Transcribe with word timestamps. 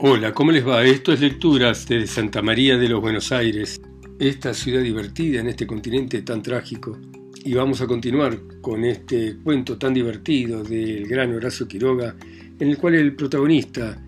Hola, 0.00 0.32
¿cómo 0.32 0.52
les 0.52 0.64
va? 0.64 0.84
Esto 0.84 1.12
es 1.12 1.20
Lecturas 1.20 1.88
desde 1.88 2.06
Santa 2.06 2.40
María 2.40 2.78
de 2.78 2.88
los 2.88 3.00
Buenos 3.00 3.32
Aires, 3.32 3.80
esta 4.20 4.54
ciudad 4.54 4.80
divertida 4.80 5.40
en 5.40 5.48
este 5.48 5.66
continente 5.66 6.22
tan 6.22 6.40
trágico. 6.40 6.96
Y 7.44 7.54
vamos 7.54 7.80
a 7.80 7.88
continuar 7.88 8.38
con 8.60 8.84
este 8.84 9.38
cuento 9.42 9.76
tan 9.76 9.92
divertido 9.92 10.62
del 10.62 11.04
gran 11.08 11.34
Horacio 11.34 11.66
Quiroga, 11.66 12.14
en 12.60 12.68
el 12.68 12.78
cual 12.78 12.94
el 12.94 13.16
protagonista, 13.16 14.00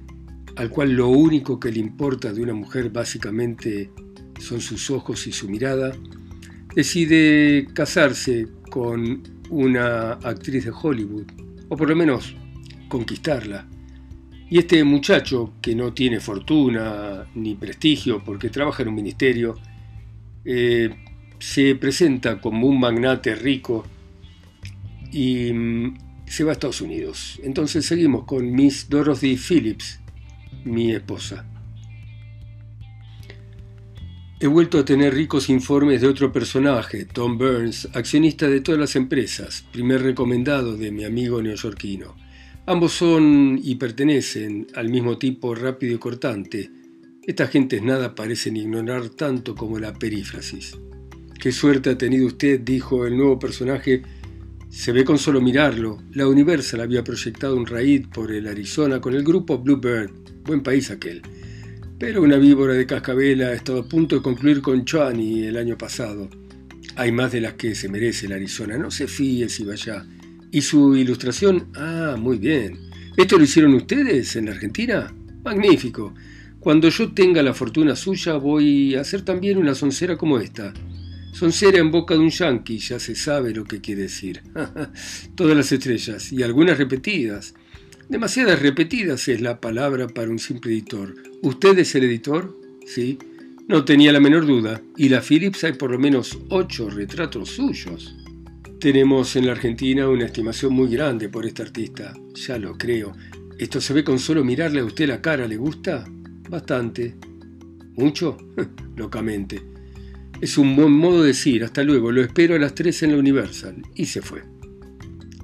al 0.54 0.70
cual 0.70 0.92
lo 0.92 1.08
único 1.08 1.58
que 1.58 1.72
le 1.72 1.80
importa 1.80 2.32
de 2.32 2.40
una 2.40 2.54
mujer 2.54 2.90
básicamente 2.90 3.90
son 4.38 4.60
sus 4.60 4.92
ojos 4.92 5.26
y 5.26 5.32
su 5.32 5.48
mirada, 5.48 5.90
decide 6.72 7.66
casarse 7.74 8.46
con 8.70 9.24
una 9.50 10.12
actriz 10.12 10.66
de 10.66 10.70
Hollywood, 10.70 11.26
o 11.68 11.76
por 11.76 11.88
lo 11.88 11.96
menos 11.96 12.36
conquistarla 12.88 13.66
y 14.50 14.58
este 14.58 14.82
muchacho, 14.82 15.52
que 15.62 15.76
no 15.76 15.92
tiene 15.92 16.18
fortuna 16.18 17.24
ni 17.36 17.54
prestigio 17.54 18.22
porque 18.24 18.50
trabaja 18.50 18.82
en 18.82 18.88
un 18.88 18.96
ministerio, 18.96 19.56
eh, 20.44 20.90
se 21.38 21.76
presenta 21.76 22.40
como 22.40 22.66
un 22.66 22.80
magnate 22.80 23.36
rico 23.36 23.86
y 25.12 25.52
mm, 25.52 25.98
se 26.26 26.42
va 26.42 26.50
a 26.50 26.52
Estados 26.54 26.80
Unidos. 26.80 27.40
Entonces 27.44 27.86
seguimos 27.86 28.24
con 28.24 28.50
Miss 28.50 28.88
Dorothy 28.88 29.36
Phillips, 29.36 30.00
mi 30.64 30.90
esposa. 30.90 31.46
He 34.40 34.48
vuelto 34.48 34.78
a 34.78 34.84
tener 34.84 35.14
ricos 35.14 35.48
informes 35.48 36.00
de 36.00 36.08
otro 36.08 36.32
personaje, 36.32 37.04
Tom 37.04 37.38
Burns, 37.38 37.88
accionista 37.94 38.48
de 38.48 38.60
todas 38.60 38.80
las 38.80 38.96
empresas, 38.96 39.64
primer 39.70 40.02
recomendado 40.02 40.76
de 40.76 40.90
mi 40.90 41.04
amigo 41.04 41.40
neoyorquino. 41.40 42.19
Ambos 42.70 42.92
son 42.92 43.58
y 43.60 43.74
pertenecen 43.74 44.68
al 44.76 44.90
mismo 44.90 45.18
tipo 45.18 45.56
rápido 45.56 45.92
y 45.92 45.98
cortante. 45.98 46.70
Estas 47.26 47.50
gentes 47.50 47.82
nada 47.82 48.14
parecen 48.14 48.56
ignorar 48.56 49.08
tanto 49.08 49.56
como 49.56 49.80
la 49.80 49.92
perífrasis. 49.92 50.78
Qué 51.36 51.50
suerte 51.50 51.90
ha 51.90 51.98
tenido 51.98 52.28
usted, 52.28 52.60
dijo 52.60 53.06
el 53.06 53.16
nuevo 53.16 53.40
personaje. 53.40 54.02
Se 54.68 54.92
ve 54.92 55.02
con 55.04 55.18
solo 55.18 55.40
mirarlo. 55.40 56.00
La 56.12 56.28
Universal 56.28 56.82
había 56.82 57.02
proyectado 57.02 57.56
un 57.56 57.66
raid 57.66 58.06
por 58.06 58.30
el 58.30 58.46
Arizona 58.46 59.00
con 59.00 59.14
el 59.16 59.24
grupo 59.24 59.58
Bluebird. 59.58 60.12
Buen 60.44 60.62
país 60.62 60.92
aquel. 60.92 61.22
Pero 61.98 62.22
una 62.22 62.36
víbora 62.36 62.74
de 62.74 62.86
cascabel 62.86 63.42
ha 63.42 63.52
estado 63.52 63.80
a 63.80 63.88
punto 63.88 64.14
de 64.14 64.22
concluir 64.22 64.62
con 64.62 64.84
Chani 64.84 65.42
el 65.42 65.56
año 65.56 65.76
pasado. 65.76 66.30
Hay 66.94 67.10
más 67.10 67.32
de 67.32 67.40
las 67.40 67.54
que 67.54 67.74
se 67.74 67.88
merece 67.88 68.26
el 68.26 68.32
Arizona. 68.32 68.78
No 68.78 68.92
se 68.92 69.08
fíe 69.08 69.48
si 69.48 69.64
vaya. 69.64 70.06
¿Y 70.52 70.62
su 70.62 70.96
ilustración? 70.96 71.68
Ah, 71.76 72.16
muy 72.18 72.38
bien. 72.38 72.90
¿Esto 73.16 73.38
lo 73.38 73.44
hicieron 73.44 73.74
ustedes 73.74 74.34
en 74.36 74.46
la 74.46 74.52
Argentina? 74.52 75.14
Magnífico. 75.44 76.14
Cuando 76.58 76.88
yo 76.88 77.12
tenga 77.12 77.42
la 77.42 77.54
fortuna 77.54 77.94
suya 77.94 78.34
voy 78.34 78.94
a 78.94 79.00
hacer 79.00 79.22
también 79.22 79.58
una 79.58 79.74
soncera 79.74 80.16
como 80.16 80.38
esta. 80.38 80.74
Soncera 81.32 81.78
en 81.78 81.90
boca 81.90 82.14
de 82.14 82.20
un 82.20 82.30
yanqui, 82.30 82.78
ya 82.78 82.98
se 82.98 83.14
sabe 83.14 83.54
lo 83.54 83.64
que 83.64 83.80
quiere 83.80 84.02
decir. 84.02 84.42
Todas 85.36 85.56
las 85.56 85.70
estrellas, 85.70 86.32
y 86.32 86.42
algunas 86.42 86.76
repetidas. 86.78 87.54
Demasiadas 88.08 88.60
repetidas 88.60 89.28
es 89.28 89.40
la 89.40 89.60
palabra 89.60 90.08
para 90.08 90.30
un 90.30 90.40
simple 90.40 90.72
editor. 90.72 91.14
¿Usted 91.42 91.78
es 91.78 91.94
el 91.94 92.04
editor? 92.04 92.58
Sí. 92.84 93.18
No 93.68 93.84
tenía 93.84 94.12
la 94.12 94.18
menor 94.18 94.46
duda. 94.46 94.82
Y 94.96 95.08
la 95.08 95.22
Philips 95.22 95.62
hay 95.62 95.74
por 95.74 95.92
lo 95.92 95.98
menos 95.98 96.36
ocho 96.48 96.90
retratos 96.90 97.50
suyos. 97.50 98.16
Tenemos 98.80 99.36
en 99.36 99.44
la 99.44 99.52
Argentina 99.52 100.08
una 100.08 100.24
estimación 100.24 100.72
muy 100.72 100.88
grande 100.88 101.28
por 101.28 101.44
este 101.44 101.60
artista, 101.60 102.14
ya 102.32 102.58
lo 102.58 102.78
creo. 102.78 103.12
¿Esto 103.58 103.78
se 103.78 103.92
ve 103.92 104.02
con 104.02 104.18
solo 104.18 104.42
mirarle 104.42 104.80
a 104.80 104.86
usted 104.86 105.06
la 105.06 105.20
cara? 105.20 105.46
¿Le 105.46 105.58
gusta? 105.58 106.06
Bastante. 106.48 107.14
¿Mucho? 107.96 108.38
Locamente. 108.96 109.60
Es 110.40 110.56
un 110.56 110.74
buen 110.74 110.92
modo 110.92 111.20
de 111.20 111.28
decir, 111.28 111.62
hasta 111.62 111.82
luego, 111.82 112.10
lo 112.10 112.22
espero 112.22 112.54
a 112.54 112.58
las 112.58 112.74
3 112.74 113.02
en 113.02 113.12
la 113.12 113.18
Universal. 113.18 113.82
Y 113.94 114.06
se 114.06 114.22
fue. 114.22 114.44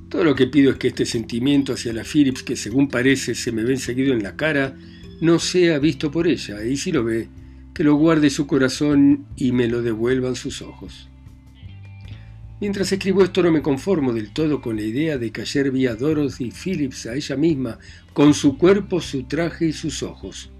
Todo 0.09 0.25
lo 0.25 0.35
que 0.35 0.47
pido 0.47 0.71
es 0.71 0.79
que 0.79 0.89
este 0.89 1.05
sentimiento 1.05 1.75
hacia 1.75 1.93
la 1.93 2.05
Philips, 2.05 2.43
que 2.43 2.57
según 2.57 2.89
parece 2.89 3.35
se 3.35 3.53
me 3.53 3.65
ve 3.65 3.77
seguido 3.77 4.15
en 4.15 4.23
la 4.23 4.35
cara, 4.35 4.79
no 5.21 5.39
sea 5.41 5.79
visto 5.79 6.11
por 6.11 6.27
ella, 6.27 6.65
y 6.65 6.79
si 6.79 6.91
lo 6.91 7.05
ve, 7.05 7.29
que 7.75 7.85
lo 7.85 7.97
guarde 7.97 8.31
su 8.31 8.47
corazón 8.47 9.27
y 9.37 9.53
me 9.53 9.69
lo 9.69 9.83
devuelvan 9.83 10.37
sus 10.37 10.63
ojos. 10.63 11.11
Mientras 12.59 12.91
escribo 12.91 13.23
esto 13.23 13.43
no 13.43 13.53
me 13.53 13.61
conformo 13.61 14.15
del 14.15 14.33
todo 14.33 14.63
con 14.63 14.77
la 14.77 14.83
idea 14.83 15.19
de 15.19 15.31
que 15.31 15.43
ayer 15.43 15.71
vi 15.71 15.87
a 15.87 15.95
Dorothy 15.95 16.51
Phillips 16.51 17.05
a 17.07 17.15
ella 17.15 17.37
misma, 17.37 17.79
con 18.15 18.33
su 18.33 18.57
cuerpo, 18.57 19.01
su 19.01 19.25
traje 19.25 19.67
y 19.67 19.73
sus 19.75 20.03
ojos. 20.03 20.51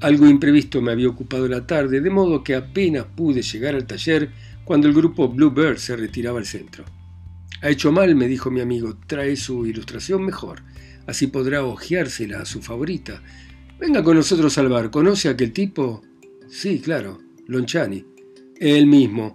Algo 0.00 0.28
imprevisto 0.28 0.80
me 0.80 0.92
había 0.92 1.08
ocupado 1.08 1.48
la 1.48 1.66
tarde, 1.66 2.00
de 2.00 2.10
modo 2.10 2.44
que 2.44 2.54
apenas 2.54 3.06
pude 3.16 3.42
llegar 3.42 3.74
al 3.74 3.86
taller 3.86 4.30
cuando 4.64 4.86
el 4.86 4.94
grupo 4.94 5.28
Bluebird 5.28 5.78
se 5.78 5.96
retiraba 5.96 6.38
al 6.38 6.46
centro. 6.46 6.84
Ha 7.62 7.70
hecho 7.70 7.90
mal, 7.90 8.14
me 8.14 8.28
dijo 8.28 8.50
mi 8.50 8.60
amigo, 8.60 8.96
trae 9.06 9.34
su 9.36 9.66
ilustración 9.66 10.24
mejor, 10.24 10.62
así 11.06 11.26
podrá 11.28 11.64
hojeársela 11.64 12.40
a 12.40 12.44
su 12.44 12.62
favorita. 12.62 13.22
Venga 13.78 14.04
con 14.04 14.16
nosotros 14.16 14.56
al 14.58 14.68
bar, 14.68 14.90
¿conoce 14.90 15.28
a 15.28 15.32
aquel 15.32 15.52
tipo? 15.52 16.02
Sí, 16.48 16.80
claro, 16.80 17.18
Lonchani. 17.46 18.04
Él 18.60 18.86
mismo. 18.86 19.32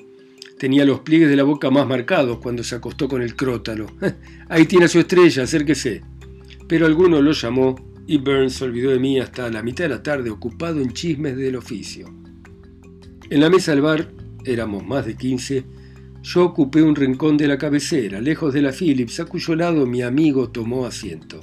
Tenía 0.58 0.86
los 0.86 1.02
pliegues 1.02 1.30
de 1.30 1.36
la 1.36 1.44
boca 1.44 1.70
más 1.70 1.88
marcados 1.88 2.40
cuando 2.40 2.64
se 2.64 2.76
acostó 2.76 3.08
con 3.08 3.22
el 3.22 3.36
crótalo. 3.36 3.88
Ahí 4.50 4.66
tiene 4.66 4.88
su 4.88 5.00
estrella, 5.00 5.44
acérquese. 5.44 6.02
Pero 6.68 6.86
alguno 6.86 7.22
lo 7.22 7.32
llamó 7.32 7.76
y 8.08 8.18
Burns 8.18 8.54
se 8.54 8.64
olvidó 8.64 8.90
de 8.92 9.00
mí 9.00 9.20
hasta 9.20 9.50
la 9.52 9.62
mitad 9.62 9.86
de 9.86 9.90
la 9.90 10.04
tarde 10.04 10.30
ocupado 10.30 10.82
en 10.82 10.94
chismes 10.94 11.38
del 11.38 11.58
oficio. 11.58 12.08
En 13.30 13.42
la 13.42 13.50
mesa 13.50 13.72
del 13.72 13.82
bar, 13.82 14.10
éramos 14.46 14.86
más 14.86 15.06
de 15.06 15.16
quince, 15.16 15.66
yo 16.24 16.46
ocupé 16.46 16.82
un 16.82 16.96
rincón 16.96 17.38
de 17.38 17.48
la 17.48 17.58
cabecera, 17.58 18.20
lejos 18.20 18.54
de 18.54 18.62
la 18.62 18.72
Phillips, 18.72 19.20
a 19.20 19.26
cuyo 19.26 19.56
lado 19.56 19.86
mi 19.86 20.02
amigo 20.02 20.50
tomó 20.50 20.86
asiento. 20.86 21.42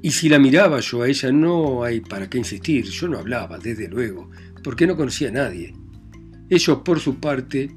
Y 0.00 0.12
si 0.12 0.28
la 0.28 0.38
miraba 0.38 0.80
yo 0.80 1.02
a 1.02 1.08
ella, 1.08 1.32
no 1.32 1.82
hay 1.82 2.00
para 2.00 2.30
qué 2.30 2.38
insistir, 2.38 2.84
yo 2.84 3.08
no 3.08 3.18
hablaba, 3.18 3.58
desde 3.58 3.88
luego, 3.88 4.30
porque 4.62 4.86
no 4.86 4.96
conocía 4.96 5.28
a 5.28 5.32
nadie. 5.32 5.74
Ellos, 6.48 6.78
por 6.84 7.00
su 7.00 7.16
parte. 7.16 7.70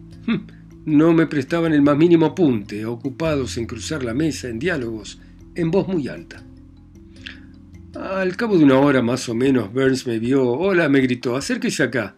No 0.86 1.14
me 1.14 1.28
prestaban 1.28 1.74
el 1.74 1.82
más 1.82 1.98
mínimo 1.98 2.26
apunte, 2.26 2.86
ocupados 2.86 3.58
en 3.58 3.66
cruzar 3.66 4.04
la 4.04 4.14
mesa 4.14 4.50
en 4.50 4.60
diálogos 4.60 5.20
en 5.56 5.72
voz 5.72 5.88
muy 5.88 6.08
alta. 6.08 6.44
Al 7.94 8.36
cabo 8.38 8.58
de 8.58 8.64
una 8.64 8.80
hora 8.80 9.02
más 9.02 9.28
o 9.28 9.36
menos, 9.36 9.72
Burns 9.74 10.08
me 10.08 10.18
vio. 10.18 10.50
Hola, 10.50 10.88
me 10.88 11.02
gritó, 11.02 11.36
acérquese 11.36 11.84
acá. 11.84 12.16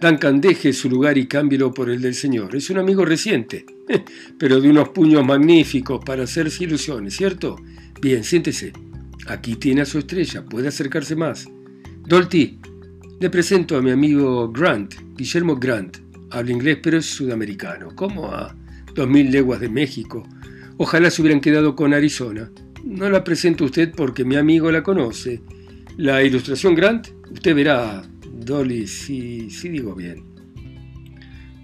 Duncan, 0.00 0.40
deje 0.40 0.72
su 0.72 0.88
lugar 0.90 1.18
y 1.18 1.26
cámbielo 1.26 1.72
por 1.72 1.88
el 1.90 2.00
del 2.00 2.14
señor. 2.14 2.56
Es 2.56 2.70
un 2.70 2.78
amigo 2.78 3.04
reciente, 3.04 3.64
pero 4.38 4.60
de 4.60 4.70
unos 4.70 4.88
puños 4.88 5.24
magníficos 5.24 6.02
para 6.04 6.24
hacerse 6.24 6.64
ilusiones, 6.64 7.14
¿cierto? 7.14 7.56
Bien, 8.00 8.24
siéntese. 8.24 8.72
Aquí 9.28 9.56
tiene 9.56 9.82
a 9.82 9.86
su 9.86 9.98
estrella, 9.98 10.44
puede 10.44 10.68
acercarse 10.68 11.14
más. 11.14 11.48
Dolty, 12.08 12.58
le 13.20 13.30
presento 13.30 13.76
a 13.76 13.82
mi 13.82 13.92
amigo 13.92 14.50
Grant, 14.50 14.94
Guillermo 15.14 15.54
Grant. 15.56 15.98
Habla 16.32 16.52
inglés, 16.52 16.78
pero 16.82 16.96
es 16.96 17.04
sudamericano. 17.04 17.94
¿Cómo 17.94 18.32
a 18.32 18.56
dos 18.94 19.06
mil 19.06 19.30
leguas 19.30 19.60
de 19.60 19.68
México? 19.68 20.26
Ojalá 20.78 21.10
se 21.10 21.20
hubieran 21.20 21.42
quedado 21.42 21.76
con 21.76 21.92
Arizona. 21.92 22.50
No 22.86 23.10
la 23.10 23.22
presento 23.22 23.64
a 23.64 23.66
usted 23.66 23.92
porque 23.94 24.24
mi 24.24 24.36
amigo 24.36 24.72
la 24.72 24.82
conoce. 24.82 25.42
La 25.98 26.22
ilustración 26.22 26.74
Grant, 26.74 27.08
usted 27.30 27.54
verá, 27.54 28.02
Dolly, 28.32 28.86
si, 28.86 29.50
si 29.50 29.68
digo 29.68 29.94
bien. 29.94 30.24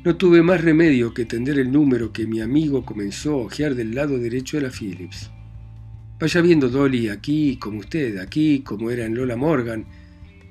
No 0.05 0.17
tuve 0.17 0.43
más 0.43 0.61
remedio 0.61 1.15
que 1.15 1.25
tender 1.25 1.59
el 1.59 1.73
número 1.73 2.13
que 2.13 2.27
mi 2.27 2.43
amigo 2.43 2.85
comenzó 2.85 3.33
a 3.33 3.45
ojear 3.47 3.75
del 3.75 3.95
lado 3.95 4.19
derecho 4.19 4.59
de 4.59 4.65
la 4.65 4.71
Phillips. 4.71 5.31
Vaya 6.21 6.43
viendo 6.43 6.69
Dolly 6.69 7.09
aquí 7.09 7.57
como 7.57 7.79
usted, 7.79 8.19
aquí 8.19 8.61
como 8.61 8.91
era 8.91 9.07
en 9.07 9.15
Lola 9.15 9.37
Morgan. 9.37 9.87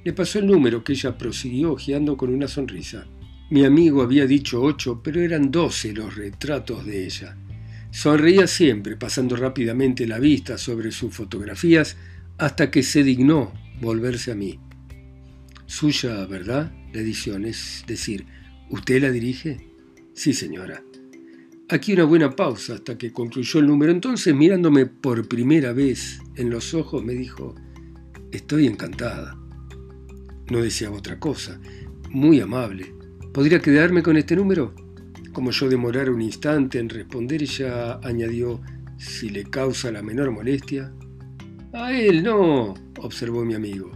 Le 0.03 0.11
pasó 0.13 0.39
el 0.39 0.47
número 0.47 0.83
que 0.83 0.93
ella 0.93 1.15
prosiguió 1.15 1.73
ojeando 1.73 2.17
con 2.17 2.33
una 2.33 2.47
sonrisa. 2.47 3.05
Mi 3.49 3.63
amigo 3.63 4.01
había 4.01 4.27
dicho 4.27 4.61
ocho, 4.61 5.01
pero 5.01 5.21
eran 5.21 5.51
doce 5.51 5.93
los 5.93 6.15
retratos 6.15 6.85
de 6.85 7.05
ella. 7.05 7.37
Sonreía 7.91 8.45
siempre, 8.45 8.97
pasando 8.97 9.37
rápidamente 9.37 10.05
la 10.05 10.19
vista 10.19 10.57
sobre 10.57 10.91
sus 10.91 11.13
fotografías 11.13 11.95
hasta 12.37 12.69
que 12.69 12.83
se 12.83 13.03
dignó 13.03 13.53
volverse 13.79 14.31
a 14.31 14.35
mí. 14.35 14.59
Suya, 15.65 16.25
¿verdad? 16.25 16.73
La 16.93 16.99
edición, 16.99 17.45
es 17.45 17.85
decir, 17.87 18.25
¿usted 18.69 19.01
la 19.01 19.11
dirige? 19.11 19.65
Sí, 20.13 20.33
señora. 20.33 20.83
Aquí 21.69 21.93
una 21.93 22.03
buena 22.03 22.35
pausa 22.35 22.75
hasta 22.75 22.97
que 22.97 23.13
concluyó 23.13 23.59
el 23.61 23.67
número. 23.67 23.91
Entonces, 23.91 24.35
mirándome 24.35 24.85
por 24.85 25.27
primera 25.27 25.71
vez 25.71 26.19
en 26.35 26.49
los 26.49 26.73
ojos, 26.73 27.03
me 27.03 27.13
dijo, 27.13 27.55
estoy 28.31 28.67
encantada. 28.67 29.37
No 30.49 30.61
deseaba 30.61 30.97
otra 30.97 31.19
cosa. 31.19 31.59
Muy 32.09 32.39
amable. 32.39 32.96
¿Podría 33.37 33.59
quedarme 33.59 34.01
con 34.01 34.17
este 34.17 34.35
número? 34.35 34.73
Como 35.31 35.51
yo 35.51 35.69
demorara 35.69 36.09
un 36.11 36.23
instante 36.23 36.79
en 36.79 36.89
responder, 36.89 37.43
ella 37.43 37.99
añadió, 38.01 38.59
si 38.97 39.29
le 39.29 39.43
causa 39.43 39.91
la 39.91 40.01
menor 40.01 40.31
molestia. 40.31 40.91
A 41.71 41.93
él 41.93 42.23
no, 42.23 42.73
observó 42.97 43.45
mi 43.45 43.53
amigo. 43.53 43.91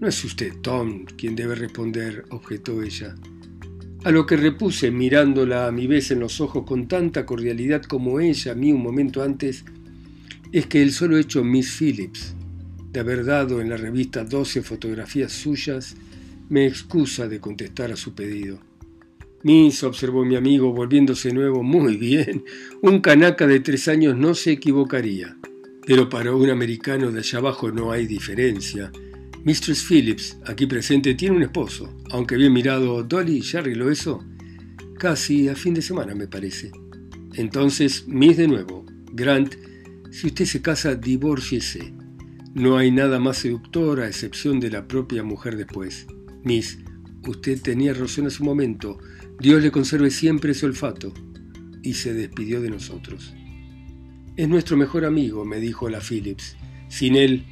No 0.00 0.08
es 0.08 0.24
usted, 0.24 0.54
Tom, 0.60 1.04
quien 1.04 1.36
debe 1.36 1.54
responder, 1.54 2.24
objetó 2.30 2.82
ella. 2.82 3.14
A 4.02 4.10
lo 4.10 4.26
que 4.26 4.36
repuse 4.36 4.90
mirándola 4.90 5.68
a 5.68 5.70
mi 5.70 5.86
vez 5.86 6.10
en 6.10 6.18
los 6.18 6.40
ojos 6.40 6.64
con 6.66 6.88
tanta 6.88 7.24
cordialidad 7.24 7.82
como 7.82 8.18
ella 8.18 8.50
a 8.50 8.56
mí 8.56 8.72
un 8.72 8.82
momento 8.82 9.22
antes, 9.22 9.64
es 10.50 10.66
que 10.66 10.82
el 10.82 10.90
solo 10.90 11.16
hecho 11.16 11.44
Miss 11.44 11.76
Phillips 11.78 12.34
de 12.90 12.98
haber 12.98 13.24
dado 13.24 13.60
en 13.60 13.70
la 13.70 13.76
revista 13.76 14.24
12 14.24 14.62
fotografías 14.62 15.30
suyas 15.30 15.94
me 16.48 16.66
excusa 16.66 17.28
de 17.28 17.40
contestar 17.40 17.92
a 17.92 17.96
su 17.96 18.14
pedido. 18.14 18.58
Miss, 19.42 19.84
observó 19.84 20.24
mi 20.24 20.34
amigo, 20.34 20.72
volviéndose 20.72 21.32
nuevo, 21.32 21.62
muy 21.62 21.96
bien, 21.96 22.44
un 22.82 23.00
canaca 23.00 23.46
de 23.46 23.60
tres 23.60 23.86
años 23.88 24.16
no 24.16 24.34
se 24.34 24.52
equivocaría. 24.52 25.36
Pero 25.86 26.08
para 26.08 26.34
un 26.34 26.50
americano 26.50 27.12
de 27.12 27.20
allá 27.20 27.38
abajo 27.38 27.70
no 27.70 27.92
hay 27.92 28.06
diferencia. 28.06 28.90
Mistress 29.44 29.84
Phillips, 29.84 30.36
aquí 30.44 30.66
presente, 30.66 31.14
tiene 31.14 31.36
un 31.36 31.42
esposo, 31.42 31.96
aunque 32.10 32.36
bien 32.36 32.52
mirado, 32.52 33.02
Dolly 33.04 33.40
ya 33.40 33.60
arregló 33.60 33.90
eso. 33.90 34.24
Casi 34.98 35.48
a 35.48 35.54
fin 35.54 35.74
de 35.74 35.82
semana, 35.82 36.14
me 36.14 36.26
parece. 36.26 36.72
Entonces, 37.34 38.06
Miss 38.08 38.36
de 38.36 38.48
nuevo. 38.48 38.84
Grant, 39.12 39.54
si 40.10 40.26
usted 40.26 40.44
se 40.44 40.60
casa, 40.60 40.96
divórciese. 40.96 41.94
No 42.54 42.76
hay 42.76 42.90
nada 42.90 43.20
más 43.20 43.38
seductor 43.38 44.00
a 44.00 44.08
excepción 44.08 44.58
de 44.58 44.70
la 44.70 44.88
propia 44.88 45.22
mujer 45.22 45.56
después. 45.56 46.06
Miss, 46.44 46.78
usted 47.26 47.60
tenía 47.60 47.92
razón 47.94 48.26
a 48.26 48.30
su 48.30 48.44
momento. 48.44 48.98
Dios 49.40 49.62
le 49.62 49.70
conserve 49.70 50.10
siempre 50.10 50.52
ese 50.52 50.66
olfato. 50.66 51.12
Y 51.82 51.94
se 51.94 52.12
despidió 52.12 52.60
de 52.60 52.70
nosotros. 52.70 53.34
Es 54.36 54.48
nuestro 54.48 54.76
mejor 54.76 55.04
amigo, 55.04 55.44
me 55.44 55.60
dijo 55.60 55.88
la 55.88 56.00
Phillips. 56.00 56.56
Sin 56.88 57.16
él, 57.16 57.44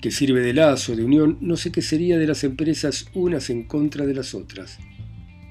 que 0.00 0.10
sirve 0.10 0.40
de 0.40 0.52
lazo, 0.52 0.94
de 0.94 1.04
unión, 1.04 1.38
no 1.40 1.56
sé 1.56 1.72
qué 1.72 1.82
sería 1.82 2.18
de 2.18 2.26
las 2.26 2.44
empresas 2.44 3.06
unas 3.14 3.50
en 3.50 3.64
contra 3.64 4.06
de 4.06 4.14
las 4.14 4.34
otras. 4.34 4.78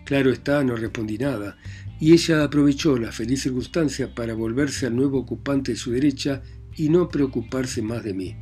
Claro 0.06 0.32
está, 0.32 0.64
no 0.64 0.76
respondí 0.76 1.18
nada, 1.18 1.58
y 2.00 2.14
ella 2.14 2.44
aprovechó 2.44 2.98
la 2.98 3.12
feliz 3.12 3.42
circunstancia 3.42 4.14
para 4.14 4.34
volverse 4.34 4.86
al 4.86 4.96
nuevo 4.96 5.20
ocupante 5.20 5.72
de 5.72 5.78
su 5.78 5.92
derecha 5.92 6.44
y 6.76 6.90
no 6.90 7.10
preocuparse 7.10 7.82
más 7.82 8.04
de 8.04 8.14
mí. 8.14 8.36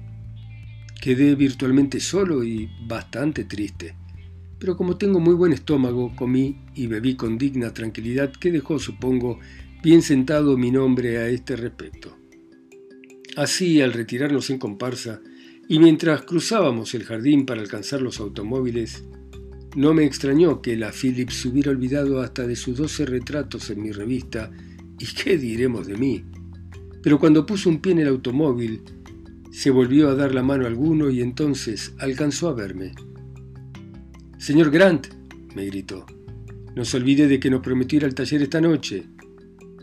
Quedé 1.02 1.36
virtualmente 1.36 2.00
solo 2.00 2.44
y 2.44 2.70
bastante 2.88 3.46
triste. 3.46 3.96
Pero 4.64 4.78
como 4.78 4.96
tengo 4.96 5.20
muy 5.20 5.34
buen 5.34 5.52
estómago, 5.52 6.16
comí 6.16 6.56
y 6.74 6.88
bebí 6.88 7.18
con 7.18 7.38
digna 7.38 7.74
tranquilidad 7.74 8.32
que 8.32 8.50
dejó, 8.50 8.80
supongo, 8.80 9.42
bien 9.84 10.02
sentado 10.02 10.56
mi 10.56 10.72
nombre 10.72 11.18
a 11.18 11.28
este 11.28 11.58
respecto. 11.58 12.18
Así, 13.36 13.82
al 13.82 13.92
retirarnos 13.92 14.50
en 14.50 14.60
comparsa, 14.60 15.20
y 15.68 15.80
mientras 15.80 16.22
cruzábamos 16.22 16.94
el 16.94 17.04
jardín 17.04 17.46
para 17.46 17.60
alcanzar 17.60 18.02
los 18.02 18.22
automóviles, 18.22 19.04
no 19.76 19.94
me 19.94 20.06
extrañó 20.06 20.62
que 20.62 20.78
la 20.78 20.94
Phillips 20.94 21.42
se 21.42 21.50
hubiera 21.50 21.72
olvidado 21.72 22.22
hasta 22.22 22.48
de 22.48 22.56
sus 22.56 22.78
doce 22.78 23.06
retratos 23.06 23.70
en 23.70 23.82
mi 23.82 23.92
revista, 23.92 24.50
y 24.98 25.06
qué 25.08 25.38
diremos 25.38 25.88
de 25.88 25.98
mí. 25.98 26.24
Pero 27.02 27.20
cuando 27.20 27.46
puso 27.46 27.70
un 27.70 27.82
pie 27.82 27.92
en 27.92 28.00
el 28.00 28.08
automóvil, 28.08 28.80
se 29.52 29.72
volvió 29.72 30.08
a 30.08 30.16
dar 30.16 30.34
la 30.34 30.42
mano 30.42 30.64
a 30.64 30.70
alguno 30.70 31.10
y 31.10 31.20
entonces 31.20 31.94
alcanzó 32.00 32.48
a 32.48 32.54
verme. 32.54 32.94
Señor 34.44 34.72
Grant, 34.72 35.08
me 35.56 35.66
gritó, 35.68 36.06
no 36.76 36.84
se 36.84 36.98
olvide 36.98 37.30
de 37.30 37.40
que 37.40 37.50
nos 37.50 37.62
prometió 37.62 37.96
ir 37.96 38.04
al 38.04 38.14
taller 38.14 38.42
esta 38.42 38.60
noche 38.60 39.06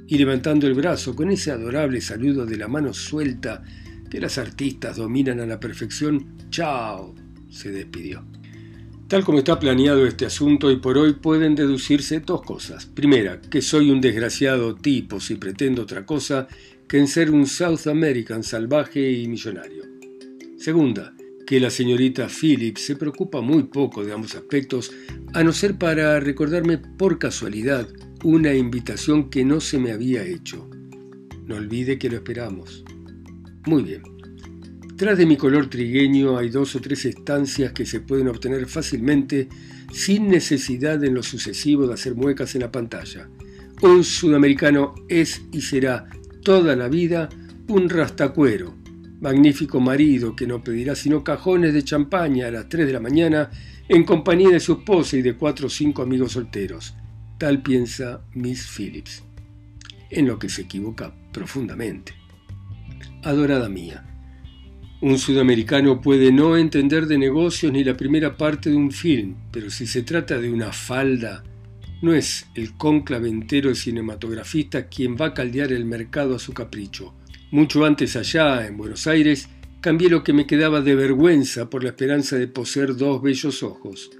y 0.06 0.18
levantando 0.18 0.66
el 0.66 0.74
brazo 0.74 1.16
con 1.16 1.30
ese 1.30 1.50
adorable 1.50 2.02
saludo 2.02 2.44
de 2.44 2.58
la 2.58 2.68
mano 2.68 2.92
suelta 2.92 3.64
que 4.10 4.20
las 4.20 4.36
artistas 4.36 4.98
dominan 4.98 5.40
a 5.40 5.46
la 5.46 5.58
perfección, 5.58 6.36
chao, 6.50 7.14
se 7.48 7.70
despidió. 7.70 8.22
Tal 9.08 9.24
como 9.24 9.38
está 9.38 9.58
planeado 9.58 10.06
este 10.06 10.26
asunto, 10.26 10.70
y 10.70 10.76
por 10.76 10.98
hoy 10.98 11.14
pueden 11.14 11.54
deducirse 11.54 12.20
dos 12.20 12.42
cosas. 12.42 12.84
Primera, 12.84 13.40
que 13.40 13.62
soy 13.62 13.90
un 13.90 14.02
desgraciado 14.02 14.74
tipo 14.74 15.20
si 15.20 15.36
pretendo 15.36 15.84
otra 15.84 16.04
cosa 16.04 16.48
que 16.86 16.98
en 16.98 17.08
ser 17.08 17.30
un 17.30 17.46
South 17.46 17.86
American 17.86 18.42
salvaje 18.42 19.10
y 19.10 19.26
millonario. 19.26 19.84
Segunda, 20.58 21.14
que 21.50 21.58
la 21.58 21.70
señorita 21.70 22.28
Phillips 22.28 22.80
se 22.80 22.94
preocupa 22.94 23.40
muy 23.40 23.64
poco 23.64 24.04
de 24.04 24.12
ambos 24.12 24.36
aspectos, 24.36 24.92
a 25.34 25.42
no 25.42 25.52
ser 25.52 25.76
para 25.78 26.20
recordarme 26.20 26.78
por 26.78 27.18
casualidad 27.18 27.88
una 28.22 28.54
invitación 28.54 29.30
que 29.30 29.44
no 29.44 29.60
se 29.60 29.80
me 29.80 29.90
había 29.90 30.22
hecho. 30.22 30.70
No 31.46 31.56
olvide 31.56 31.98
que 31.98 32.08
lo 32.08 32.18
esperamos. 32.18 32.84
Muy 33.66 33.82
bien. 33.82 34.02
Tras 34.94 35.18
de 35.18 35.26
mi 35.26 35.36
color 35.36 35.68
trigueño 35.68 36.38
hay 36.38 36.50
dos 36.50 36.76
o 36.76 36.80
tres 36.80 37.04
estancias 37.04 37.72
que 37.72 37.84
se 37.84 37.98
pueden 37.98 38.28
obtener 38.28 38.68
fácilmente 38.68 39.48
sin 39.92 40.28
necesidad 40.28 41.02
en 41.02 41.14
lo 41.14 41.24
sucesivo 41.24 41.84
de 41.84 41.94
hacer 41.94 42.14
muecas 42.14 42.54
en 42.54 42.60
la 42.60 42.70
pantalla. 42.70 43.28
Un 43.82 44.04
sudamericano 44.04 44.94
es 45.08 45.42
y 45.50 45.62
será 45.62 46.08
toda 46.44 46.76
la 46.76 46.86
vida 46.86 47.28
un 47.66 47.88
rastacuero, 47.88 48.79
magnífico 49.20 49.80
marido 49.80 50.34
que 50.34 50.46
no 50.46 50.62
pedirá 50.62 50.94
sino 50.94 51.22
cajones 51.22 51.74
de 51.74 51.84
champaña 51.84 52.48
a 52.48 52.50
las 52.50 52.68
3 52.68 52.86
de 52.86 52.92
la 52.92 53.00
mañana 53.00 53.50
en 53.88 54.04
compañía 54.04 54.50
de 54.50 54.60
su 54.60 54.72
esposa 54.72 55.16
y 55.16 55.22
de 55.22 55.34
cuatro 55.34 55.66
o 55.66 55.70
cinco 55.70 56.02
amigos 56.02 56.32
solteros. 56.32 56.94
Tal 57.38 57.62
piensa 57.62 58.22
Miss 58.34 58.66
Phillips, 58.66 59.22
en 60.10 60.26
lo 60.26 60.38
que 60.38 60.48
se 60.48 60.62
equivoca 60.62 61.14
profundamente. 61.32 62.14
Adorada 63.22 63.68
mía, 63.68 64.06
un 65.02 65.18
sudamericano 65.18 66.00
puede 66.00 66.30
no 66.30 66.56
entender 66.58 67.06
de 67.06 67.16
negocios 67.16 67.72
ni 67.72 67.82
la 67.82 67.96
primera 67.96 68.36
parte 68.36 68.70
de 68.70 68.76
un 68.76 68.92
film, 68.92 69.34
pero 69.50 69.70
si 69.70 69.86
se 69.86 70.02
trata 70.02 70.38
de 70.38 70.50
una 70.52 70.72
falda, 70.72 71.42
no 72.02 72.14
es 72.14 72.46
el 72.54 72.76
cónclave 72.76 73.28
entero 73.28 73.74
cinematografista 73.74 74.88
quien 74.88 75.16
va 75.16 75.26
a 75.26 75.34
caldear 75.34 75.72
el 75.72 75.84
mercado 75.84 76.36
a 76.36 76.38
su 76.38 76.52
capricho. 76.52 77.14
Mucho 77.52 77.84
antes 77.84 78.14
allá, 78.14 78.64
en 78.64 78.76
Buenos 78.76 79.08
Aires, 79.08 79.48
cambié 79.80 80.08
lo 80.08 80.22
que 80.22 80.32
me 80.32 80.46
quedaba 80.46 80.80
de 80.82 80.94
vergüenza 80.94 81.68
por 81.68 81.82
la 81.82 81.90
esperanza 81.90 82.36
de 82.36 82.46
poseer 82.46 82.96
dos 82.96 83.20
bellos 83.20 83.64
ojos. 83.64 84.10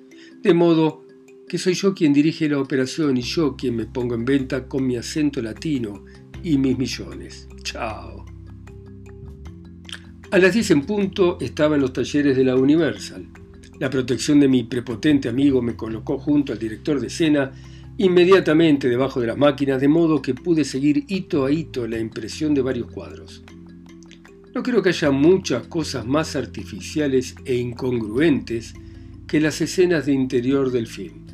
De 0.42 0.52
modo 0.52 1.04
que 1.48 1.56
soy 1.56 1.74
yo 1.74 1.94
quien 1.94 2.12
dirige 2.12 2.48
la 2.48 2.58
operación 2.58 3.16
y 3.16 3.22
yo 3.22 3.56
quien 3.56 3.76
me 3.76 3.86
pongo 3.86 4.16
en 4.16 4.24
venta 4.24 4.66
con 4.66 4.84
mi 4.84 4.96
acento 4.96 5.40
latino 5.40 6.04
y 6.42 6.58
mis 6.58 6.76
millones. 6.76 7.48
Chao. 7.62 8.26
A 10.32 10.38
las 10.38 10.52
10 10.52 10.70
en 10.72 10.82
punto 10.82 11.38
estaba 11.40 11.76
en 11.76 11.82
los 11.82 11.92
talleres 11.92 12.36
de 12.36 12.44
la 12.44 12.56
Universal. 12.56 13.28
La 13.78 13.90
protección 13.90 14.40
de 14.40 14.48
mi 14.48 14.64
prepotente 14.64 15.28
amigo 15.28 15.62
me 15.62 15.76
colocó 15.76 16.18
junto 16.18 16.52
al 16.52 16.58
director 16.58 17.00
de 17.00 17.06
escena 17.06 17.52
inmediatamente 17.98 18.88
debajo 18.88 19.20
de 19.20 19.26
las 19.26 19.36
máquinas, 19.36 19.80
de 19.80 19.88
modo 19.88 20.22
que 20.22 20.34
pude 20.34 20.64
seguir 20.64 21.04
hito 21.08 21.44
a 21.44 21.52
hito 21.52 21.86
la 21.86 21.98
impresión 21.98 22.54
de 22.54 22.62
varios 22.62 22.90
cuadros. 22.90 23.42
No 24.54 24.62
creo 24.62 24.82
que 24.82 24.88
haya 24.88 25.10
muchas 25.10 25.66
cosas 25.68 26.06
más 26.06 26.34
artificiales 26.34 27.36
e 27.44 27.56
incongruentes 27.56 28.74
que 29.28 29.38
las 29.38 29.60
escenas 29.60 30.06
de 30.06 30.12
interior 30.12 30.72
del 30.72 30.88
film. 30.88 31.26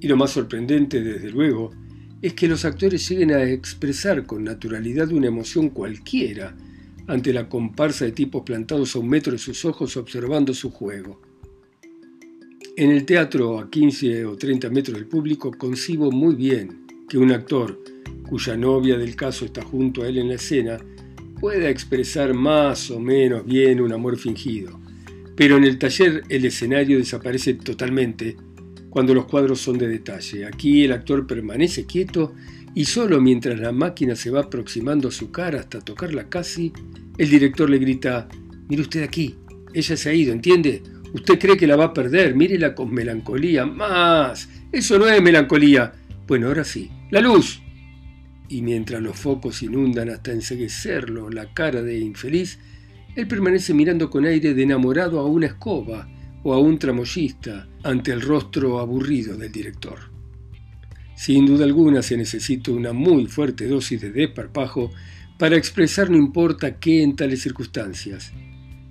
Y 0.00 0.08
lo 0.08 0.16
más 0.16 0.30
sorprendente, 0.30 1.00
desde 1.00 1.30
luego, 1.30 1.70
es 2.20 2.34
que 2.34 2.48
los 2.48 2.64
actores 2.64 3.08
lleguen 3.08 3.32
a 3.32 3.44
expresar 3.44 4.26
con 4.26 4.42
naturalidad 4.42 5.12
una 5.12 5.28
emoción 5.28 5.70
cualquiera 5.70 6.56
ante 7.06 7.32
la 7.32 7.48
comparsa 7.48 8.04
de 8.04 8.12
tipos 8.12 8.42
plantados 8.42 8.96
a 8.96 8.98
un 8.98 9.08
metro 9.08 9.32
de 9.32 9.38
sus 9.38 9.64
ojos 9.64 9.96
observando 9.96 10.52
su 10.52 10.70
juego. 10.70 11.20
En 12.78 12.92
el 12.92 13.04
teatro, 13.04 13.58
a 13.58 13.68
15 13.68 14.24
o 14.24 14.36
30 14.36 14.70
metros 14.70 14.96
del 14.96 15.08
público, 15.08 15.50
concibo 15.50 16.12
muy 16.12 16.36
bien 16.36 16.86
que 17.08 17.18
un 17.18 17.32
actor, 17.32 17.76
cuya 18.28 18.56
novia 18.56 18.96
del 18.96 19.16
caso 19.16 19.46
está 19.46 19.62
junto 19.62 20.02
a 20.02 20.06
él 20.06 20.18
en 20.18 20.28
la 20.28 20.36
escena, 20.36 20.78
pueda 21.40 21.68
expresar 21.70 22.34
más 22.34 22.92
o 22.92 23.00
menos 23.00 23.44
bien 23.44 23.80
un 23.80 23.92
amor 23.92 24.16
fingido. 24.16 24.78
Pero 25.34 25.56
en 25.56 25.64
el 25.64 25.76
taller 25.76 26.22
el 26.28 26.44
escenario 26.44 26.98
desaparece 26.98 27.54
totalmente 27.54 28.36
cuando 28.90 29.12
los 29.12 29.24
cuadros 29.24 29.60
son 29.60 29.76
de 29.76 29.88
detalle. 29.88 30.46
Aquí 30.46 30.84
el 30.84 30.92
actor 30.92 31.26
permanece 31.26 31.84
quieto 31.84 32.32
y 32.76 32.84
solo 32.84 33.20
mientras 33.20 33.58
la 33.58 33.72
máquina 33.72 34.14
se 34.14 34.30
va 34.30 34.42
aproximando 34.42 35.08
a 35.08 35.10
su 35.10 35.32
cara 35.32 35.58
hasta 35.58 35.80
tocarla 35.80 36.28
casi, 36.28 36.72
el 37.18 37.28
director 37.28 37.68
le 37.68 37.78
grita, 37.78 38.28
mire 38.68 38.82
usted 38.82 39.02
aquí, 39.02 39.34
ella 39.74 39.96
se 39.96 40.10
ha 40.10 40.14
ido, 40.14 40.32
¿entiende? 40.32 40.80
Usted 41.12 41.38
cree 41.38 41.56
que 41.56 41.66
la 41.66 41.76
va 41.76 41.84
a 41.86 41.94
perder, 41.94 42.34
mírela 42.34 42.74
con 42.74 42.92
melancolía, 42.92 43.64
más. 43.64 44.48
Eso 44.70 44.98
no 44.98 45.08
es 45.08 45.22
melancolía. 45.22 45.92
Bueno, 46.26 46.48
ahora 46.48 46.64
sí. 46.64 46.90
La 47.10 47.20
luz. 47.20 47.62
Y 48.48 48.62
mientras 48.62 49.02
los 49.02 49.18
focos 49.18 49.62
inundan 49.62 50.10
hasta 50.10 50.32
enseguecerlo 50.32 51.30
la 51.30 51.52
cara 51.52 51.82
de 51.82 51.98
infeliz, 51.98 52.58
él 53.14 53.26
permanece 53.26 53.74
mirando 53.74 54.10
con 54.10 54.24
aire 54.24 54.54
de 54.54 54.62
enamorado 54.62 55.18
a 55.18 55.26
una 55.26 55.46
escoba, 55.46 56.08
o 56.42 56.54
a 56.54 56.58
un 56.58 56.78
tramoyista 56.78 57.68
ante 57.82 58.12
el 58.12 58.20
rostro 58.20 58.78
aburrido 58.78 59.36
del 59.36 59.52
director. 59.52 59.98
Sin 61.16 61.46
duda 61.46 61.64
alguna 61.64 62.02
se 62.02 62.16
necesita 62.16 62.70
una 62.70 62.92
muy 62.92 63.26
fuerte 63.26 63.66
dosis 63.66 64.00
de 64.00 64.12
desparpajo 64.12 64.90
para 65.38 65.56
expresar 65.56 66.10
no 66.10 66.16
importa 66.16 66.78
qué 66.78 67.02
en 67.02 67.16
tales 67.16 67.42
circunstancias. 67.42 68.32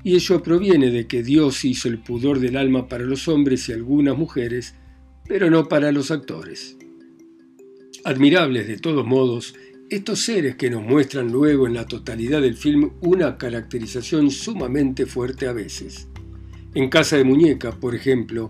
Y 0.08 0.16
ello 0.16 0.42
proviene 0.42 0.90
de 0.90 1.06
que 1.06 1.22
Dios 1.22 1.66
hizo 1.66 1.90
el 1.90 1.98
pudor 1.98 2.40
del 2.40 2.56
alma 2.56 2.88
para 2.88 3.04
los 3.04 3.28
hombres 3.28 3.68
y 3.68 3.74
algunas 3.74 4.18
mujeres, 4.18 4.74
pero 5.28 5.50
no 5.50 5.68
para 5.68 5.92
los 5.92 6.12
actores. 6.12 6.78
Admirables 8.06 8.70
de 8.70 8.78
todos 8.78 9.06
modos, 9.06 9.54
estos 9.90 10.20
seres 10.20 10.56
que 10.56 10.70
nos 10.70 10.82
muestran 10.82 11.30
luego 11.30 11.68
en 11.68 11.74
la 11.74 11.86
totalidad 11.86 12.42
del 12.42 12.56
film 12.56 12.92
una 13.02 13.38
caracterización 13.38 14.32
sumamente 14.32 15.06
fuerte 15.06 15.46
a 15.46 15.52
veces. 15.52 16.08
En 16.74 16.88
Casa 16.90 17.18
de 17.18 17.26
Muñeca, 17.26 17.74
por 17.74 17.94
ejemplo, 17.94 18.48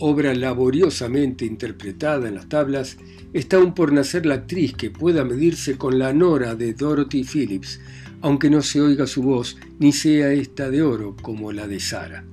obra 0.00 0.34
laboriosamente 0.34 1.44
interpretada 1.44 2.26
en 2.26 2.34
las 2.34 2.48
tablas, 2.48 2.96
está 3.32 3.58
aún 3.58 3.74
por 3.74 3.92
nacer 3.92 4.26
la 4.26 4.34
actriz 4.34 4.74
que 4.74 4.90
pueda 4.90 5.24
medirse 5.24 5.78
con 5.78 6.00
la 6.00 6.12
Nora 6.12 6.56
de 6.56 6.74
Dorothy 6.74 7.22
Phillips, 7.22 7.78
aunque 8.20 8.50
no 8.50 8.62
se 8.62 8.80
oiga 8.80 9.06
su 9.06 9.22
voz 9.22 9.56
ni 9.78 9.92
sea 9.92 10.32
esta 10.32 10.70
de 10.70 10.82
oro 10.82 11.16
como 11.20 11.52
la 11.52 11.66
de 11.66 11.80
Sara. 11.80 12.24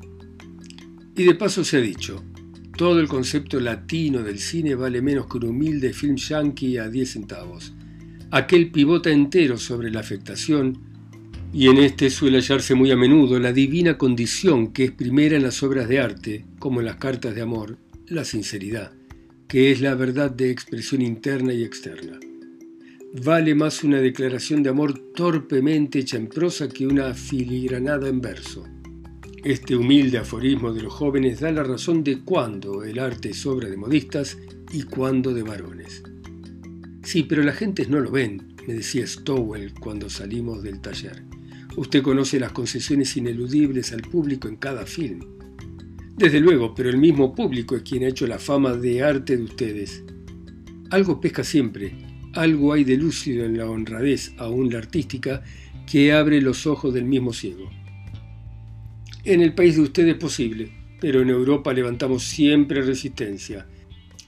Y 1.16 1.24
de 1.24 1.36
paso 1.36 1.64
se 1.64 1.78
ha 1.78 1.82
dicho, 1.82 2.24
todo 2.76 3.00
el 3.00 3.08
concepto 3.08 3.60
latino 3.60 4.24
del 4.24 4.40
cine 4.40 4.74
vale 4.74 5.02
menos 5.02 5.28
que 5.28 5.38
un 5.38 5.46
humilde 5.46 5.94
film 5.94 6.16
yankee 6.16 6.78
a 6.78 6.90
10 6.90 7.12
centavos. 7.12 7.74
Aquel 8.32 8.72
pivota 8.72 9.12
entero 9.12 9.58
sobre 9.58 9.92
la 9.92 10.00
afectación, 10.00 10.80
y 11.54 11.68
en 11.68 11.78
este 11.78 12.10
suele 12.10 12.40
hallarse 12.40 12.74
muy 12.74 12.90
a 12.90 12.96
menudo 12.96 13.40
la 13.40 13.54
divina 13.54 13.96
condición 14.00 14.74
que 14.74 14.86
es 14.86 14.92
primera 14.92 15.36
en 15.36 15.44
las 15.44 15.62
obras 15.62 15.88
de 15.88 16.00
arte, 16.00 16.46
como 16.58 16.80
en 16.80 16.88
las 16.88 16.96
cartas 16.96 17.36
de 17.36 17.42
amor, 17.42 17.78
la 18.08 18.26
sinceridad, 18.26 18.92
que 19.48 19.72
es 19.72 19.80
la 19.80 19.94
verdad 19.94 20.32
de 20.32 20.50
expresión 20.50 21.04
interna 21.04 21.54
y 21.54 21.64
externa. 21.64 22.20
Vale 23.22 23.54
más 23.54 23.84
una 23.84 24.00
declaración 24.00 24.64
de 24.64 24.72
amor 24.72 24.98
torpemente 25.14 26.00
hecha 26.00 26.18
en 26.18 26.26
prosa 26.26 26.68
que 26.68 26.88
una 26.88 27.14
filigranada 27.14 28.10
en 28.10 28.20
verso. 28.20 28.66
Este 29.44 29.76
humilde 29.76 30.18
aforismo 30.18 30.74
de 30.74 30.82
los 30.82 30.94
jóvenes 30.94 31.40
da 31.40 31.52
la 31.52 31.64
razón 31.64 32.04
de 32.04 32.24
cuándo 32.24 32.84
el 32.84 32.98
arte 32.98 33.30
es 33.30 33.46
obra 33.46 33.70
de 33.70 33.78
modistas 33.78 34.40
y 34.72 34.82
cuándo 34.82 35.32
de 35.32 35.44
varones. 35.44 36.02
Sí, 37.04 37.22
pero 37.22 37.44
las 37.44 37.58
gentes 37.58 37.88
no 37.88 38.00
lo 38.00 38.10
ven, 38.10 38.56
me 38.68 38.74
decía 38.74 39.06
Stowell 39.06 39.76
cuando 39.80 40.10
salimos 40.10 40.64
del 40.64 40.82
taller. 40.82 41.24
Usted 41.78 42.02
conoce 42.02 42.40
las 42.40 42.52
concesiones 42.52 43.16
ineludibles 43.16 43.94
al 43.94 44.02
público 44.02 44.48
en 44.48 44.56
cada 44.56 44.88
film. 44.88 45.20
Desde 46.18 46.40
luego, 46.40 46.74
pero 46.74 46.90
el 46.90 46.98
mismo 46.98 47.36
público 47.36 47.76
es 47.76 47.84
quien 47.84 48.06
ha 48.06 48.08
hecho 48.08 48.26
la 48.26 48.40
fama 48.40 48.74
de 48.74 49.04
arte 49.04 49.38
de 49.38 49.44
ustedes. 49.44 50.04
Algo 50.90 51.22
pesca 51.22 51.44
siempre, 51.44 51.96
algo 52.34 52.74
hay 52.74 52.84
de 52.84 52.98
lúcido 52.98 53.46
en 53.46 53.58
la 53.58 53.70
honradez, 53.70 54.34
aún 54.38 54.72
la 54.72 54.80
artística, 54.80 55.44
que 55.86 56.14
abre 56.14 56.42
los 56.42 56.66
ojos 56.68 56.94
del 56.94 57.06
mismo 57.06 57.34
ciego. 57.34 57.70
En 59.24 59.42
el 59.42 59.54
país 59.54 59.76
de 59.76 59.82
ustedes 59.82 60.14
es 60.14 60.20
posible, 60.20 60.72
pero 61.00 61.22
en 61.22 61.30
Europa 61.30 61.74
levantamos 61.74 62.24
siempre 62.24 62.82
resistencia. 62.82 63.68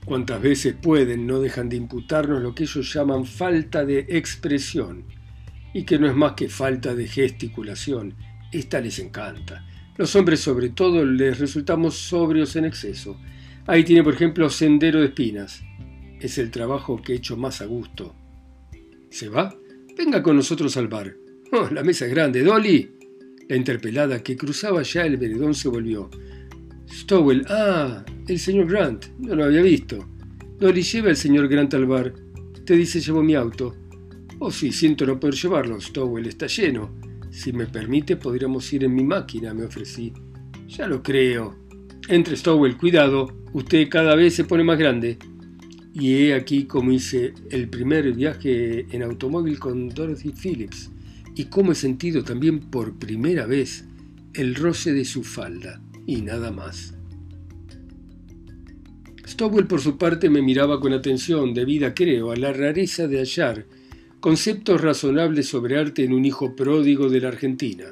Cuantas 0.06 0.42
veces 0.42 0.76
pueden, 0.80 1.26
no 1.26 1.40
dejan 1.40 1.68
de 1.68 1.78
imputarnos 1.78 2.42
lo 2.42 2.54
que 2.54 2.64
ellos 2.64 2.94
llaman 2.94 3.26
falta 3.26 3.84
de 3.84 4.06
expresión, 4.10 5.06
y 5.74 5.84
que 5.84 6.00
no 6.00 6.08
es 6.08 6.16
más 6.16 6.34
que 6.34 6.48
falta 6.48 6.96
de 6.96 7.08
gesticulación. 7.08 8.14
Esta 8.52 8.80
les 8.80 9.00
encanta. 9.00 9.66
Los 9.98 10.16
hombres 10.16 10.40
sobre 10.40 10.70
todo 10.70 11.06
les 11.06 11.40
resultamos 11.40 11.96
sobrios 11.96 12.56
en 12.56 12.66
exceso. 12.66 13.20
Ahí 13.68 13.84
tiene 13.84 14.04
por 14.04 14.14
ejemplo 14.14 14.50
Sendero 14.50 15.00
de 15.00 15.08
Espinas. 15.08 15.64
Es 16.20 16.38
el 16.38 16.50
trabajo 16.50 17.02
que 17.02 17.14
he 17.14 17.16
hecho 17.18 17.36
más 17.36 17.62
a 17.62 17.66
gusto. 17.66 18.16
¿Se 19.10 19.30
va? 19.30 19.56
Venga 19.98 20.24
con 20.24 20.36
nosotros 20.36 20.76
al 20.78 20.88
bar. 20.88 21.16
Oh, 21.52 21.68
la 21.72 21.84
mesa 21.84 22.06
es 22.06 22.12
grande. 22.12 22.44
Dolly. 22.44 22.92
La 23.48 23.56
interpelada 23.56 24.24
que 24.24 24.36
cruzaba 24.36 24.82
ya 24.82 25.06
el 25.06 25.18
veredón 25.18 25.54
se 25.54 25.68
volvió. 25.68 26.10
Stowell. 26.90 27.46
Ah, 27.50 28.04
el 28.28 28.40
señor 28.40 28.68
Grant. 28.68 29.08
No 29.20 29.36
lo 29.36 29.46
había 29.46 29.62
visto. 29.62 30.08
Dolly 30.58 30.82
lleva 30.82 31.10
al 31.10 31.18
señor 31.18 31.48
Grant 31.48 31.74
al 31.74 31.86
bar. 31.86 32.14
Te 32.66 32.76
dice 32.76 33.00
llevo 33.00 33.22
mi 33.22 33.36
auto. 33.36 33.76
Oh, 34.40 34.52
sí, 34.52 34.72
siento 34.72 35.06
no 35.06 35.20
poder 35.20 35.36
llevarlo. 35.36 35.80
Stowell 35.80 36.28
está 36.28 36.48
lleno. 36.48 36.96
Si 37.30 37.52
me 37.52 37.68
permite, 37.68 38.16
podríamos 38.16 38.72
ir 38.74 38.86
en 38.86 38.96
mi 38.96 39.04
máquina, 39.04 39.54
me 39.54 39.66
ofrecí. 39.66 40.14
Ya 40.68 40.88
lo 40.88 41.04
creo. 41.04 41.56
Entre 42.08 42.36
Stowell, 42.36 42.78
cuidado. 42.78 43.28
Usted 43.54 43.88
cada 43.90 44.16
vez 44.16 44.34
se 44.34 44.46
pone 44.46 44.64
más 44.64 44.80
grande 44.80 45.18
y 45.96 46.14
he 46.14 46.34
aquí 46.34 46.66
cómo 46.66 46.92
hice 46.92 47.34
el 47.50 47.70
primer 47.70 48.12
viaje 48.12 48.86
en 48.92 49.02
automóvil 49.02 49.58
con 49.60 49.88
Dorothy 49.88 50.34
Phillips. 50.34 50.92
Y 51.36 51.46
cómo 51.46 51.72
he 51.72 51.76
sentido 51.76 52.24
también 52.24 52.60
por 52.60 53.00
primera 53.00 53.46
vez 53.46 53.86
el 54.34 54.56
roce 54.56 54.94
de 54.94 55.06
su 55.06 55.24
falda. 55.24 55.82
Y 56.06 56.22
nada 56.22 56.52
más. 56.52 56.94
Stowell 59.26 59.68
por 59.68 59.80
su 59.80 59.98
parte 59.98 60.30
me 60.30 60.42
miraba 60.42 60.82
con 60.82 60.92
atención, 60.92 61.54
debida 61.54 61.94
creo 61.94 62.32
a 62.32 62.36
la 62.36 62.52
rareza 62.52 63.08
de 63.08 63.20
hallar 63.20 63.66
conceptos 64.20 64.82
razonables 64.82 65.48
sobre 65.48 65.78
arte 65.78 66.04
en 66.04 66.14
un 66.14 66.26
hijo 66.26 66.56
pródigo 66.56 67.10
de 67.10 67.22
la 67.22 67.30
Argentina, 67.30 67.86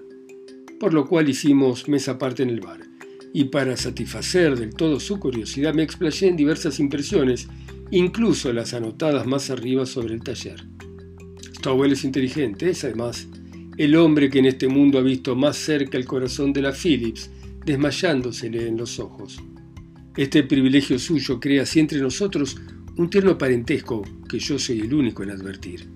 por 0.80 0.94
lo 0.94 1.08
cual 1.08 1.30
hicimos 1.30 1.88
mesa 1.88 2.14
aparte 2.14 2.44
en 2.44 2.50
el 2.50 2.60
bar, 2.60 2.82
y 3.34 3.46
para 3.46 3.78
satisfacer 3.78 4.58
del 4.58 4.74
todo 4.74 5.00
su 5.00 5.20
curiosidad 5.20 5.74
me 5.74 5.84
explayé 5.84 6.28
en 6.30 6.36
diversas 6.36 6.80
impresiones 6.80 7.48
incluso 7.98 8.52
las 8.52 8.74
anotadas 8.74 9.28
más 9.28 9.52
arriba 9.52 9.86
sobre 9.86 10.16
el 10.16 10.24
taller. 10.24 10.66
Stowell 11.58 11.92
es 11.92 12.04
inteligente, 12.04 12.72
es 12.72 12.84
además 12.84 13.28
el 13.78 13.96
hombre 13.96 14.32
que 14.32 14.40
en 14.40 14.46
este 14.46 14.68
mundo 14.68 14.98
ha 14.98 15.04
visto 15.04 15.36
más 15.36 15.58
cerca 15.58 15.98
el 15.98 16.06
corazón 16.06 16.54
de 16.54 16.64
la 16.64 16.72
Phillips, 16.72 17.30
desmayándosele 17.64 18.68
en 18.68 18.78
los 18.78 19.00
ojos. 19.00 19.40
Este 20.18 20.42
privilegio 20.42 20.98
suyo 20.98 21.40
crea 21.40 21.64
así 21.64 21.80
entre 21.80 22.00
nosotros 22.00 22.58
un 22.98 23.12
tierno 23.12 23.38
parentesco 23.38 24.02
que 24.28 24.40
yo 24.40 24.58
soy 24.58 24.82
el 24.82 24.94
único 24.94 25.22
en 25.22 25.30
advertir, 25.30 25.88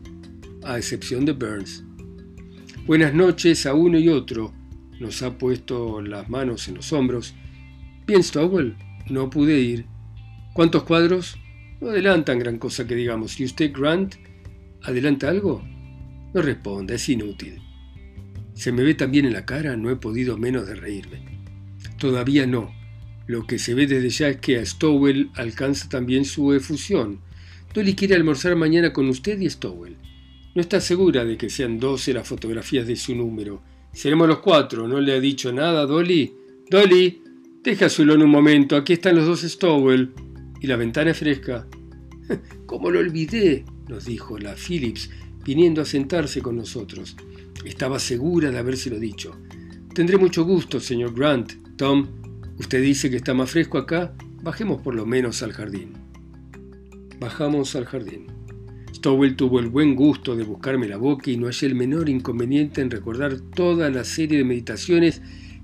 a 0.64 0.78
excepción 0.78 1.26
de 1.26 1.32
Burns. 1.32 1.84
Buenas 2.86 3.14
noches 3.14 3.66
a 3.66 3.74
uno 3.74 3.98
y 3.98 4.10
otro, 4.10 4.54
nos 5.00 5.24
ha 5.24 5.36
puesto 5.36 6.02
las 6.02 6.30
manos 6.30 6.68
en 6.68 6.76
los 6.76 6.94
hombros. 6.94 7.34
Bien, 8.06 8.24
Stowell, 8.24 8.76
no 9.10 9.32
pude 9.32 9.60
ir. 9.60 9.86
¿Cuántos 10.54 10.84
cuadros? 10.84 11.38
No 11.80 11.90
adelantan 11.90 12.40
gran 12.40 12.58
cosa 12.58 12.88
que 12.88 12.96
digamos. 12.96 13.40
¿Y 13.40 13.46
usted, 13.46 13.72
Grant, 13.74 14.16
adelanta 14.84 15.30
algo? 15.30 15.64
No 16.34 16.42
responda, 16.42 16.96
es 16.96 17.08
inútil. 17.10 17.62
Se 18.54 18.72
me 18.72 18.84
ve 18.84 18.96
también 18.96 19.26
en 19.26 19.34
la 19.34 19.46
cara, 19.46 19.78
no 19.78 19.90
he 19.90 19.96
podido 19.96 20.38
menos 20.38 20.68
de 20.68 20.76
reírme. 20.76 21.22
Todavía 22.00 22.48
no. 22.48 22.74
Lo 23.28 23.46
que 23.46 23.60
se 23.60 23.74
ve 23.74 23.88
desde 23.88 24.10
ya 24.10 24.30
es 24.30 24.38
que 24.38 24.58
a 24.58 24.66
Stowell 24.66 25.30
alcanza 25.36 25.90
también 25.90 26.26
su 26.26 26.54
efusión. 26.54 27.20
Dolly 27.74 27.94
quiere 27.94 28.16
almorzar 28.16 28.56
mañana 28.56 28.94
con 28.94 29.08
usted 29.10 29.40
y 29.40 29.50
Stowell. 29.50 29.98
No 30.56 30.62
está 30.62 30.82
segura 30.82 31.24
de 31.24 31.38
que 31.38 31.50
sean 31.50 31.80
doce 31.80 32.14
las 32.14 32.28
fotografías 32.28 32.88
de 32.88 32.96
su 32.96 33.14
número. 33.14 33.62
Seremos 33.94 34.28
los 34.28 34.40
cuatro, 34.40 34.88
¿no 34.88 35.00
le 35.00 35.14
ha 35.14 35.20
dicho 35.20 35.52
nada, 35.52 35.86
Dolly? 35.86 36.34
Dolly, 36.70 37.22
deja 37.64 37.90
su 37.90 38.04
en 38.04 38.24
un 38.24 38.30
momento, 38.30 38.76
aquí 38.76 38.94
están 38.94 39.16
los 39.16 39.26
dos 39.26 39.42
Stowell. 39.42 40.14
¿Y 40.60 40.68
la 40.68 40.76
ventana 40.76 41.14
fresca? 41.14 41.68
¿Cómo 42.66 42.90
lo 42.92 43.00
olvidé? 43.00 43.66
nos 43.88 44.06
dijo 44.06 44.38
la 44.38 44.56
Phillips, 44.56 45.10
viniendo 45.46 45.82
a 45.82 45.86
sentarse 45.86 46.42
con 46.42 46.58
nosotros. 46.58 47.16
Estaba 47.64 48.00
segura 48.00 48.52
de 48.52 48.58
habérselo 48.58 49.00
dicho. 49.00 49.36
Tendré 49.94 50.18
mucho 50.18 50.44
gusto, 50.44 50.80
señor 50.80 51.14
Grant. 51.14 51.54
Tom, 51.78 52.08
usted 52.60 52.82
dice 52.82 53.10
que 53.10 53.18
está 53.18 53.34
más 53.34 53.52
fresco 53.52 53.78
acá. 53.78 54.14
Bajemos 54.44 54.82
por 54.82 54.94
lo 54.94 55.06
menos 55.06 55.42
al 55.42 55.54
jardín. 55.54 55.94
Bajamos 57.20 57.76
al 57.76 57.86
jardín. 57.86 58.28
Stowell 58.94 59.36
tuvo 59.36 59.60
el 59.60 59.70
buen 59.70 59.96
gusto 59.96 60.36
de 60.36 60.44
buscarme 60.44 60.88
la 60.88 60.98
boca 60.98 61.30
y 61.32 61.38
no 61.38 61.48
hallé 61.48 61.68
el 61.68 61.76
menor 61.76 62.10
inconveniente 62.10 62.82
en 62.82 62.92
recordar 62.92 63.40
toda 63.40 63.90
la 63.90 64.04
serie 64.04 64.40
de 64.40 64.44
meditaciones 64.44 65.22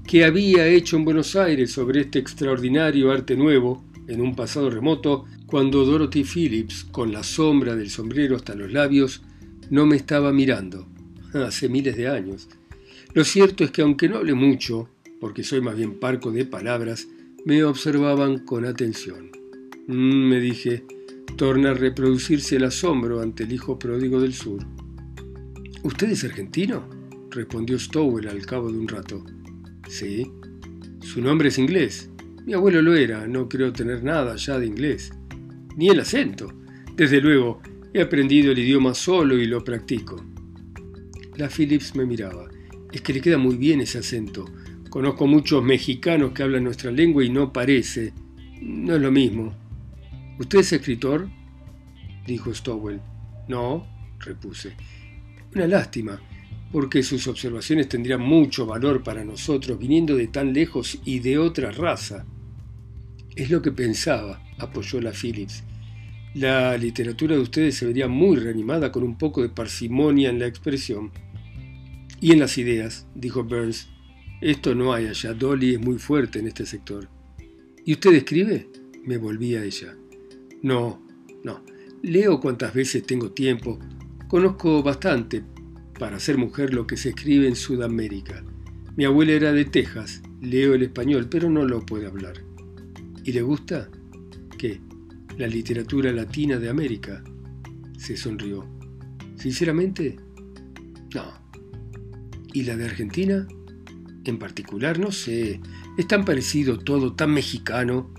que 0.08 0.26
había 0.26 0.68
hecho 0.68 0.98
en 0.98 1.06
Buenos 1.06 1.36
Aires 1.36 1.72
sobre 1.72 2.02
este 2.02 2.20
extraordinario 2.20 3.12
arte 3.12 3.36
nuevo 3.36 3.84
en 4.08 4.22
un 4.22 4.36
pasado 4.36 4.70
remoto, 4.70 5.26
cuando 5.46 5.86
Dorothy 5.86 6.24
Phillips, 6.24 6.86
con 6.86 7.12
la 7.12 7.24
sombra 7.24 7.76
del 7.76 7.90
sombrero 7.90 8.36
hasta 8.36 8.56
los 8.56 8.72
labios, 8.72 9.22
no 9.70 9.86
me 9.86 9.96
estaba 9.96 10.34
mirando, 10.34 10.88
hace 11.34 11.70
miles 11.70 11.96
de 11.96 12.08
años. 12.08 12.50
Lo 13.14 13.24
cierto 13.24 13.64
es 13.64 13.72
que 13.72 13.82
aunque 13.82 14.10
no 14.10 14.18
hable 14.18 14.34
mucho, 14.34 14.90
porque 15.20 15.44
soy 15.44 15.62
más 15.62 15.78
bien 15.78 16.00
parco 16.00 16.32
de 16.32 16.46
palabras, 16.46 17.08
me 17.46 17.64
observaban 17.64 18.40
con 18.40 18.66
atención. 18.66 19.32
Mm, 19.88 20.30
me 20.30 20.40
dije, 20.40 20.86
torna 21.38 21.72
a 21.72 21.74
reproducirse 21.74 22.56
el 22.56 22.66
asombro 22.66 23.22
ante 23.22 23.44
el 23.44 23.54
hijo 23.54 23.78
pródigo 23.78 24.20
del 24.20 24.34
sur. 24.34 24.66
¿Usted 25.84 26.12
es 26.12 26.24
argentino? 26.24 26.88
respondió 27.30 27.78
Stowell 27.80 28.28
al 28.28 28.46
cabo 28.46 28.72
de 28.72 28.78
un 28.78 28.88
rato. 28.88 29.24
Sí. 29.90 30.32
Su 31.02 31.22
nombre 31.22 31.50
es 31.50 31.58
inglés. 31.58 32.10
Mi 32.46 32.54
abuelo 32.54 32.82
lo 32.82 32.94
era, 32.94 33.26
no 33.26 33.48
creo 33.48 33.72
tener 33.72 34.04
nada 34.04 34.36
ya 34.36 34.60
de 34.60 34.68
inglés. 34.68 35.14
Ni 35.78 35.88
el 35.88 36.02
acento. 36.02 36.52
Desde 36.94 37.22
luego, 37.22 37.62
he 37.94 38.02
aprendido 38.02 38.52
el 38.52 38.60
idioma 38.60 38.94
solo 38.94 39.38
y 39.38 39.48
lo 39.48 39.64
practico. 39.64 40.22
La 41.38 41.48
Phillips 41.48 41.96
me 41.96 42.06
miraba. 42.06 42.50
Es 42.92 43.02
que 43.02 43.14
le 43.14 43.22
queda 43.22 43.38
muy 43.38 43.56
bien 43.56 43.80
ese 43.80 44.00
acento. 44.00 44.46
Conozco 44.90 45.26
muchos 45.26 45.64
mexicanos 45.64 46.34
que 46.34 46.44
hablan 46.44 46.66
nuestra 46.66 46.92
lengua 46.92 47.24
y 47.24 47.30
no 47.30 47.54
parece. 47.54 48.14
No 48.62 48.96
es 48.96 49.02
lo 49.02 49.12
mismo. 49.12 49.56
¿Usted 50.38 50.60
es 50.60 50.74
escritor? 50.74 51.30
dijo 52.28 52.54
Stowell. 52.54 53.00
No, 53.48 53.88
repuse. 54.20 54.76
Una 55.56 55.66
lástima, 55.66 56.20
porque 56.74 57.04
sus 57.04 57.26
observaciones 57.28 57.88
tendrían 57.88 58.22
mucho 58.22 58.66
valor 58.66 59.02
para 59.02 59.24
nosotros 59.24 59.80
viniendo 59.80 60.16
de 60.16 60.28
tan 60.28 60.54
lejos 60.54 61.00
y 61.06 61.20
de 61.20 61.38
otra 61.38 61.72
raza. 61.72 62.26
Es 63.36 63.50
lo 63.50 63.62
que 63.62 63.72
pensaba, 63.72 64.44
apoyó 64.60 65.02
la 65.02 65.12
Phillips. 65.12 65.64
La 66.36 66.78
literatura 66.78 67.36
de 67.36 67.42
ustedes 67.42 67.76
se 67.76 67.86
vería 67.88 68.08
muy 68.08 68.38
reanimada 68.38 68.92
con 68.92 69.04
un 69.04 69.18
poco 69.18 69.42
de 69.42 69.50
parsimonia 69.50 70.30
en 70.30 70.40
la 70.40 70.46
expresión. 70.46 71.12
Y 72.22 72.32
en 72.32 72.40
las 72.40 72.58
ideas, 72.58 73.08
dijo 73.16 73.44
Burns. 73.44 73.90
Esto 74.40 74.76
no 74.76 74.94
hay 74.94 75.08
allá. 75.08 75.34
Dolly 75.34 75.76
es 75.76 75.80
muy 75.80 75.98
fuerte 75.98 76.40
en 76.40 76.48
este 76.48 76.66
sector. 76.66 77.10
¿Y 77.86 77.94
usted 77.94 78.14
escribe? 78.14 78.68
Me 79.04 79.18
volví 79.18 79.56
a 79.56 79.64
ella. 79.64 79.96
No, 80.62 81.02
no. 81.44 81.64
Leo 82.04 82.40
cuantas 82.40 82.74
veces 82.74 83.04
tengo 83.04 83.32
tiempo. 83.32 83.80
Conozco 84.28 84.84
bastante 84.84 85.44
para 85.98 86.20
ser 86.20 86.38
mujer 86.38 86.74
lo 86.74 86.86
que 86.86 86.98
se 86.98 87.10
escribe 87.10 87.48
en 87.48 87.56
Sudamérica. 87.56 88.44
Mi 88.96 89.06
abuela 89.06 89.32
era 89.32 89.52
de 89.52 89.66
Texas. 89.66 90.22
Leo 90.42 90.74
el 90.76 90.84
español, 90.84 91.28
pero 91.30 91.50
no 91.50 91.66
lo 91.66 91.86
puedo 91.86 92.08
hablar. 92.08 92.53
¿Y 93.24 93.32
le 93.32 93.42
gusta? 93.42 93.90
¿Qué? 94.58 94.82
La 95.38 95.48
literatura 95.48 96.12
latina 96.12 96.60
de 96.60 96.70
América. 96.70 97.24
Se 97.98 98.18
sonrió. 98.18 98.68
Sinceramente, 99.38 100.18
no. 101.14 101.24
¿Y 102.54 102.64
la 102.64 102.76
de 102.76 102.86
Argentina? 102.86 103.48
En 104.26 104.38
particular, 104.38 105.00
no 105.00 105.12
sé. 105.12 105.62
Es 105.98 106.08
tan 106.08 106.26
parecido 106.26 106.80
todo, 106.80 107.14
tan 107.14 107.32
mexicano. 107.34 108.14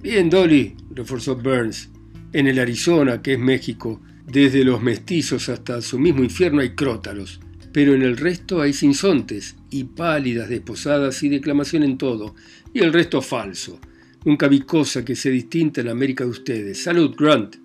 Bien, 0.00 0.30
Dolly, 0.30 0.76
reforzó 0.90 1.36
Burns. 1.36 1.90
En 2.32 2.46
el 2.46 2.58
Arizona, 2.58 3.20
que 3.20 3.34
es 3.34 3.38
México, 3.38 4.00
desde 4.26 4.64
los 4.64 4.82
mestizos 4.82 5.48
hasta 5.48 5.80
su 5.82 5.98
mismo 5.98 6.22
infierno 6.22 6.60
hay 6.60 6.74
crótalos. 6.74 7.40
Pero 7.72 7.94
en 7.94 8.02
el 8.02 8.16
resto 8.16 8.60
hay 8.60 8.72
sinsontes, 8.72 9.56
y 9.70 9.84
pálidas 9.84 10.48
desposadas 10.48 11.22
y 11.22 11.28
declamación 11.28 11.82
en 11.82 11.98
todo, 11.98 12.34
y 12.72 12.80
el 12.80 12.92
resto 12.92 13.20
falso. 13.20 13.78
Nunca 14.24 14.48
vi 14.48 14.60
cosa 14.60 15.04
que 15.04 15.16
sea 15.16 15.32
distinta 15.32 15.80
en 15.80 15.86
la 15.86 15.92
América 15.92 16.24
de 16.24 16.30
ustedes. 16.30 16.82
Salud, 16.82 17.14
Grant. 17.16 17.56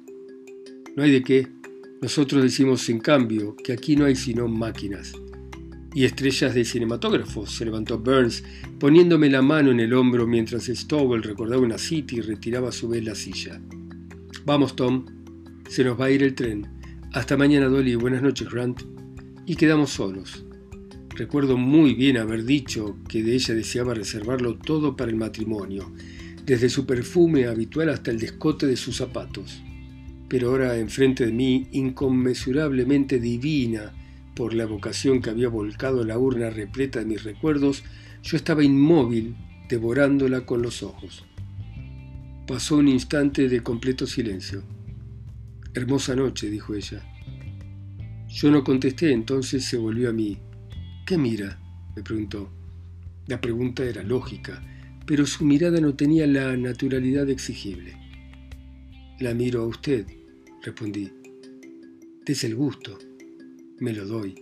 No 0.95 1.03
hay 1.03 1.11
de 1.11 1.23
qué. 1.23 1.47
Nosotros 2.01 2.43
decimos, 2.43 2.87
en 2.89 2.99
cambio, 2.99 3.55
que 3.55 3.73
aquí 3.73 3.95
no 3.95 4.05
hay 4.05 4.15
sino 4.15 4.47
máquinas 4.47 5.13
y 5.93 6.05
estrellas 6.05 6.55
de 6.55 6.65
cinematógrafos, 6.65 7.51
se 7.51 7.65
levantó 7.65 7.99
Burns, 7.99 8.43
poniéndome 8.79 9.29
la 9.29 9.41
mano 9.41 9.71
en 9.71 9.79
el 9.79 9.93
hombro 9.93 10.25
mientras 10.25 10.65
Stowell 10.65 11.23
recordaba 11.23 11.61
una 11.61 11.77
cita 11.77 12.15
y 12.15 12.21
retiraba 12.21 12.69
a 12.69 12.71
su 12.71 12.89
vez 12.89 13.03
la 13.03 13.15
silla. 13.15 13.61
Vamos, 14.45 14.75
Tom, 14.75 15.05
se 15.69 15.83
nos 15.83 15.99
va 15.99 16.05
a 16.05 16.11
ir 16.11 16.23
el 16.23 16.33
tren. 16.33 16.67
Hasta 17.13 17.37
mañana, 17.37 17.67
Dolly, 17.67 17.95
buenas 17.95 18.23
noches, 18.23 18.49
Grant. 18.49 18.81
Y 19.45 19.55
quedamos 19.55 19.91
solos. 19.91 20.45
Recuerdo 21.09 21.57
muy 21.57 21.93
bien 21.93 22.17
haber 22.17 22.43
dicho 22.43 22.97
que 23.07 23.21
de 23.21 23.35
ella 23.35 23.53
deseaba 23.53 23.93
reservarlo 23.93 24.57
todo 24.57 24.95
para 24.95 25.11
el 25.11 25.17
matrimonio, 25.17 25.93
desde 26.45 26.69
su 26.69 26.85
perfume 26.85 27.45
habitual 27.47 27.89
hasta 27.89 28.11
el 28.11 28.19
descote 28.19 28.67
de 28.67 28.75
sus 28.75 28.97
zapatos. 28.97 29.61
Pero 30.27 30.49
ahora 30.49 30.77
enfrente 30.77 31.25
de 31.25 31.31
mí, 31.31 31.67
inconmensurablemente 31.71 33.19
divina, 33.19 33.93
por 34.35 34.53
la 34.53 34.65
vocación 34.65 35.21
que 35.21 35.29
había 35.29 35.47
volcado 35.47 36.03
la 36.03 36.17
urna 36.17 36.49
repleta 36.49 36.99
de 36.99 37.05
mis 37.05 37.23
recuerdos, 37.23 37.83
yo 38.23 38.35
estaba 38.35 38.63
inmóvil, 38.63 39.35
devorándola 39.69 40.45
con 40.45 40.61
los 40.61 40.81
ojos. 40.81 41.23
Pasó 42.47 42.77
un 42.77 42.87
instante 42.87 43.47
de 43.47 43.61
completo 43.61 44.07
silencio. 44.07 44.63
Hermosa 45.73 46.15
noche, 46.15 46.49
dijo 46.49 46.73
ella. 46.73 47.03
Yo 48.27 48.49
no 48.49 48.63
contesté, 48.63 49.11
entonces 49.11 49.63
se 49.65 49.77
volvió 49.77 50.09
a 50.09 50.13
mí. 50.13 50.39
¿Qué 51.05 51.17
mira? 51.17 51.59
me 51.95 52.01
preguntó. 52.01 52.49
La 53.27 53.39
pregunta 53.39 53.83
era 53.83 54.03
lógica, 54.03 54.61
pero 55.05 55.25
su 55.25 55.45
mirada 55.45 55.79
no 55.79 55.95
tenía 55.95 56.27
la 56.27 56.55
naturalidad 56.57 57.29
exigible. 57.29 57.95
La 59.19 59.33
miro 59.33 59.63
a 59.63 59.67
usted, 59.67 60.05
respondí. 60.61 61.11
Des 62.25 62.43
el 62.43 62.55
gusto 62.55 62.97
me 63.83 63.91
lo 63.91 64.05
doy. 64.05 64.35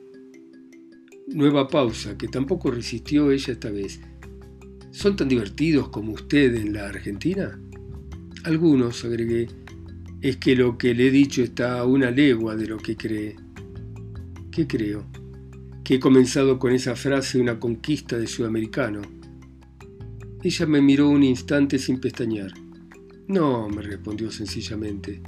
Nueva 1.28 1.68
pausa, 1.68 2.16
que 2.16 2.28
tampoco 2.28 2.70
resistió 2.70 3.32
ella 3.32 3.54
esta 3.54 3.72
vez. 3.72 4.00
¿Son 4.92 5.16
tan 5.16 5.30
divertidos 5.30 5.90
como 5.90 6.14
usted 6.14 6.54
en 6.56 6.74
la 6.74 6.90
Argentina? 6.90 7.60
Algunos, 8.44 9.04
agregué, 9.04 9.48
es 10.22 10.38
que 10.38 10.56
lo 10.56 10.78
que 10.78 10.94
le 10.94 11.08
he 11.08 11.12
dicho 11.12 11.42
está 11.42 11.80
a 11.80 11.86
una 11.86 12.12
legua 12.12 12.56
de 12.56 12.68
lo 12.68 12.78
que 12.78 12.96
cree. 12.96 13.36
¿Qué 14.52 14.68
creo? 14.68 15.08
Que 15.84 15.96
he 15.96 16.00
comenzado 16.00 16.60
con 16.60 16.74
esa 16.74 16.96
frase 16.96 17.40
una 17.40 17.60
conquista 17.60 18.20
de 18.20 18.28
sudamericano. 18.28 19.02
Ella 20.44 20.66
me 20.66 20.82
miró 20.82 21.10
un 21.10 21.24
instante 21.24 21.78
sin 21.78 22.00
pestañear. 22.00 22.52
No, 23.28 23.70
me 23.70 23.84
respondió 23.84 24.32
sencillamente. 24.32 25.22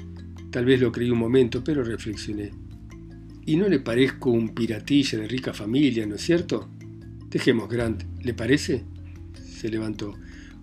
Tal 0.50 0.66
vez 0.66 0.82
lo 0.82 0.92
creí 0.92 1.12
un 1.12 1.20
momento, 1.20 1.64
pero 1.64 1.84
reflexioné. 1.84 2.52
Y 3.46 3.56
no 3.58 3.68
le 3.68 3.80
parezco 3.80 4.32
un 4.32 4.56
piratilla 4.56 5.20
de 5.20 5.28
rica 5.28 5.54
familia, 5.54 6.08
¿no 6.08 6.16
es 6.16 6.22
cierto? 6.22 6.68
Dejemos, 7.30 7.70
Grant, 7.70 8.04
¿le 8.24 8.34
parece? 8.34 8.84
Se 9.36 9.70
levantó. 9.70 10.16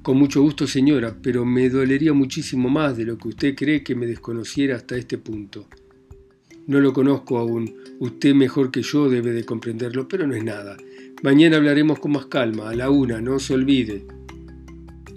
Con 0.02 0.16
mucho 0.16 0.42
gusto, 0.42 0.66
señora, 0.66 1.16
pero 1.22 1.44
me 1.44 1.68
dolería 1.68 2.12
muchísimo 2.12 2.68
más 2.68 2.96
de 2.96 3.04
lo 3.04 3.18
que 3.18 3.28
usted 3.28 3.54
cree 3.54 3.84
que 3.84 3.94
me 3.94 4.06
desconociera 4.06 4.76
hasta 4.76 4.96
este 4.96 5.18
punto. 5.18 5.68
No 6.66 6.80
lo 6.80 6.92
conozco 6.92 7.38
aún. 7.38 7.74
Usted 7.98 8.34
mejor 8.34 8.70
que 8.70 8.82
yo 8.82 9.08
debe 9.08 9.32
de 9.32 9.44
comprenderlo, 9.44 10.08
pero 10.08 10.26
no 10.26 10.34
es 10.34 10.42
nada. 10.42 10.76
Mañana 11.22 11.58
hablaremos 11.58 11.98
con 11.98 12.12
más 12.12 12.26
calma, 12.26 12.70
a 12.70 12.74
la 12.74 12.90
una, 12.90 13.20
no 13.20 13.38
se 13.38 13.54
olvide. 13.54 14.06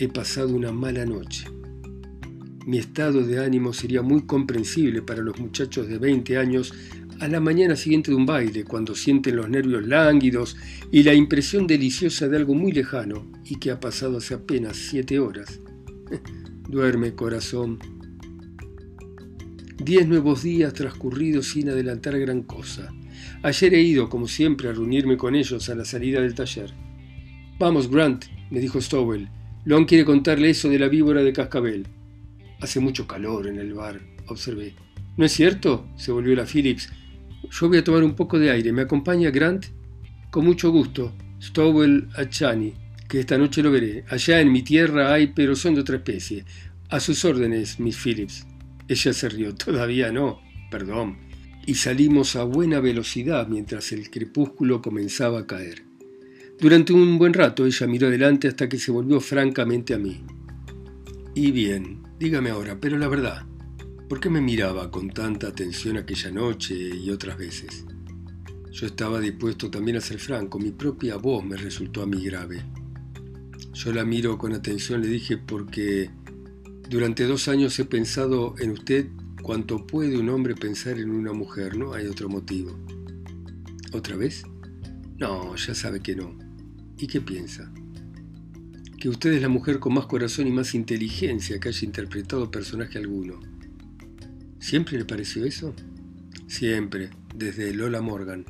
He 0.04 0.10
pasado 0.10 0.54
una 0.54 0.74
mala 0.74 1.06
noche. 1.06 1.46
Mi 2.66 2.78
estado 2.78 3.22
de 3.26 3.40
ánimo 3.40 3.72
sería 3.72 4.02
muy 4.02 4.24
comprensible 4.24 5.02
para 5.02 5.22
los 5.22 5.40
muchachos 5.40 5.88
de 5.88 5.98
20 5.98 6.38
años 6.38 6.74
a 7.22 7.30
la 7.30 7.40
mañana 7.40 7.78
siguiente 7.78 8.12
de 8.12 8.18
un 8.18 8.26
baile, 8.26 8.66
cuando 8.66 8.96
sienten 8.96 9.38
los 9.38 9.50
nervios 9.50 9.88
lánguidos 9.88 10.58
y 10.92 11.04
la 11.04 11.14
impresión 11.14 11.68
deliciosa 11.68 12.28
de 12.28 12.36
algo 12.36 12.54
muy 12.54 12.74
lejano 12.74 13.32
y 13.46 13.56
que 13.56 13.72
ha 13.72 13.80
pasado 13.80 14.18
hace 14.18 14.34
apenas 14.34 14.76
siete 14.76 15.20
horas. 15.20 15.62
Duerme, 16.68 17.16
corazón. 17.16 17.80
Diez 19.82 20.06
nuevos 20.06 20.44
días 20.44 20.74
transcurridos 20.74 21.48
sin 21.48 21.70
adelantar 21.70 22.20
gran 22.20 22.44
cosa. 22.44 22.94
Ayer 23.42 23.74
he 23.74 23.82
ido, 23.82 24.10
como 24.10 24.28
siempre, 24.28 24.68
a 24.68 24.74
reunirme 24.74 25.16
con 25.16 25.34
ellos 25.34 25.70
a 25.70 25.76
la 25.76 25.86
salida 25.86 26.20
del 26.20 26.36
taller. 26.36 26.74
Vamos, 27.58 27.90
Grant, 27.90 28.26
me 28.52 28.60
dijo 28.60 28.82
Stowell. 28.82 29.30
Long 29.66 29.86
quiere 29.86 30.06
contarle 30.06 30.50
eso 30.50 30.70
de 30.70 30.80
la 30.80 30.88
víbora 30.88 31.24
de 31.24 31.34
cascabel. 31.34 31.88
Hace 32.60 32.80
mucho 32.80 33.08
calor 33.08 33.48
en 33.48 33.60
el 33.60 33.74
bar, 33.74 34.00
observé. 34.28 34.76
¿No 35.18 35.26
es 35.26 35.32
cierto? 35.32 35.88
se 35.96 36.12
volvió 36.12 36.36
la 36.36 36.46
Phillips, 36.46 36.90
yo 37.52 37.68
voy 37.68 37.78
a 37.78 37.84
tomar 37.84 38.04
un 38.04 38.16
poco 38.16 38.40
de 38.40 38.52
aire. 38.52 38.72
¿Me 38.72 38.82
acompaña 38.82 39.30
Grant? 39.30 39.66
Con 40.32 40.46
mucho 40.46 40.72
gusto. 40.72 41.14
Stowell 41.42 42.08
Achani, 42.16 42.74
que 43.08 43.20
esta 43.20 43.38
noche 43.38 43.62
lo 43.62 43.72
veré. 43.72 44.06
Allá 44.10 44.40
en 44.40 44.52
mi 44.52 44.64
tierra 44.64 45.14
hay, 45.14 45.28
pero 45.28 45.56
son 45.56 45.76
de 45.76 45.82
otra 45.82 45.98
especie. 45.98 46.46
A 46.90 47.00
sus 47.00 47.24
órdenes, 47.26 47.80
Miss 47.80 47.98
Phillips. 47.98 48.48
Ella 48.88 49.14
se 49.14 49.30
rió. 49.30 49.54
Todavía 49.56 50.12
no. 50.12 50.42
Perdón. 50.72 51.18
Y 51.66 51.76
salimos 51.76 52.36
a 52.36 52.44
buena 52.44 52.80
velocidad 52.80 53.48
mientras 53.48 53.92
el 53.92 54.10
crepúsculo 54.10 54.82
comenzaba 54.82 55.42
a 55.42 55.48
caer. 55.48 55.84
Durante 56.64 56.94
un 56.94 57.20
buen 57.20 57.34
rato 57.34 57.68
ella 57.68 57.86
miró 57.86 58.08
adelante 58.08 58.48
hasta 58.48 58.68
que 58.68 58.80
se 58.80 58.92
volvió 58.92 59.20
francamente 59.20 59.94
a 59.94 60.00
mí. 60.00 60.24
Y 61.36 61.52
bien, 61.52 62.02
dígame 62.18 62.50
ahora, 62.50 62.80
pero 62.80 62.98
la 62.98 63.08
verdad, 63.08 63.46
¿Por 64.14 64.20
qué 64.20 64.30
me 64.30 64.42
miraba 64.42 64.92
con 64.92 65.10
tanta 65.10 65.48
atención 65.48 65.98
aquella 65.98 66.30
noche 66.30 66.76
y 66.76 67.10
otras 67.10 67.36
veces? 67.36 67.84
Yo 68.72 68.86
estaba 68.86 69.20
dispuesto 69.20 69.72
también 69.72 69.98
a 69.98 70.02
ser 70.02 70.20
franco, 70.20 70.60
mi 70.60 70.70
propia 70.70 71.16
voz 71.16 71.44
me 71.44 71.58
resultó 71.58 72.04
a 72.04 72.06
mí 72.06 72.24
grave. 72.24 72.62
Yo 73.74 73.92
la 73.92 74.06
miro 74.06 74.38
con 74.38 74.54
atención, 74.54 75.02
le 75.02 75.08
dije, 75.08 75.38
porque 75.38 76.12
durante 76.88 77.26
dos 77.26 77.48
años 77.48 77.80
he 77.80 77.86
pensado 77.86 78.54
en 78.60 78.70
usted 78.70 79.08
cuanto 79.42 79.88
puede 79.88 80.16
un 80.16 80.30
hombre 80.30 80.54
pensar 80.54 81.00
en 81.00 81.10
una 81.10 81.34
mujer, 81.34 81.76
no 81.76 81.94
hay 81.94 82.06
otro 82.06 82.30
motivo. 82.30 82.78
¿Otra 83.94 84.16
vez? 84.16 84.44
No, 85.18 85.56
ya 85.56 85.74
sabe 85.74 86.02
que 86.02 86.16
no. 86.16 86.43
¿Y 86.98 87.08
qué 87.08 87.22
piensa? 87.22 87.72
Que 89.00 89.10
usted 89.10 89.34
es 89.34 89.42
la 89.42 89.50
mujer 89.50 89.80
con 89.80 89.94
más 89.94 90.06
corazón 90.06 90.48
y 90.48 90.52
más 90.52 90.76
inteligencia 90.76 91.60
que 91.60 91.70
haya 91.70 91.86
interpretado 91.86 92.52
personaje 92.52 92.98
alguno. 92.98 93.40
¿Siempre 94.60 94.98
le 94.98 95.06
pareció 95.06 95.44
eso? 95.44 95.74
Siempre, 96.48 97.10
desde 97.36 97.74
Lola 97.74 98.02
Morgan. 98.02 98.46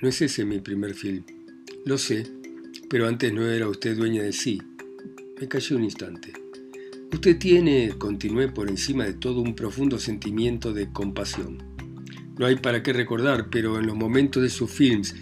No 0.00 0.08
es 0.08 0.22
ese 0.22 0.44
mi 0.44 0.60
primer 0.60 0.94
film. 0.94 1.24
Lo 1.84 1.98
sé, 1.98 2.26
pero 2.88 3.08
antes 3.08 3.32
no 3.32 3.46
era 3.46 3.68
usted 3.68 3.96
dueña 3.96 4.22
de 4.22 4.32
sí. 4.32 4.60
Me 5.40 5.48
callé 5.48 5.74
un 5.74 5.84
instante. 5.84 6.32
Usted 7.12 7.38
tiene, 7.38 7.94
continué 7.98 8.48
por 8.48 8.68
encima 8.68 9.04
de 9.04 9.14
todo, 9.14 9.40
un 9.40 9.56
profundo 9.56 9.98
sentimiento 9.98 10.72
de 10.72 10.92
compasión. 10.92 11.58
No 12.38 12.46
hay 12.46 12.56
para 12.56 12.82
qué 12.82 12.92
recordar, 12.92 13.50
pero 13.50 13.78
en 13.78 13.86
los 13.86 13.96
momentos 13.96 14.42
de 14.42 14.48
sus 14.48 14.70
films 14.70 15.14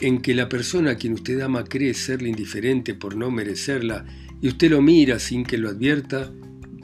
en 0.00 0.20
que 0.20 0.34
la 0.34 0.48
persona 0.48 0.92
a 0.92 0.94
quien 0.96 1.12
usted 1.12 1.40
ama 1.40 1.64
cree 1.64 1.94
serle 1.94 2.28
indiferente 2.28 2.94
por 2.94 3.16
no 3.16 3.30
merecerla 3.30 4.06
y 4.40 4.48
usted 4.48 4.70
lo 4.70 4.80
mira 4.80 5.18
sin 5.18 5.44
que 5.44 5.58
lo 5.58 5.68
advierta, 5.68 6.32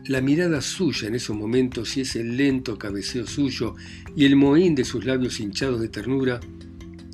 la 0.07 0.21
mirada 0.21 0.61
suya 0.61 1.09
en 1.09 1.15
esos 1.15 1.37
momentos 1.37 1.97
y 1.97 2.03
ese 2.03 2.23
lento 2.23 2.79
cabeceo 2.79 3.27
suyo 3.27 3.75
y 4.15 4.25
el 4.25 4.37
mohín 4.37 4.75
de 4.75 4.85
sus 4.85 5.05
labios 5.05 5.41
hinchados 5.41 5.81
de 5.81 5.89
ternura, 5.89 6.41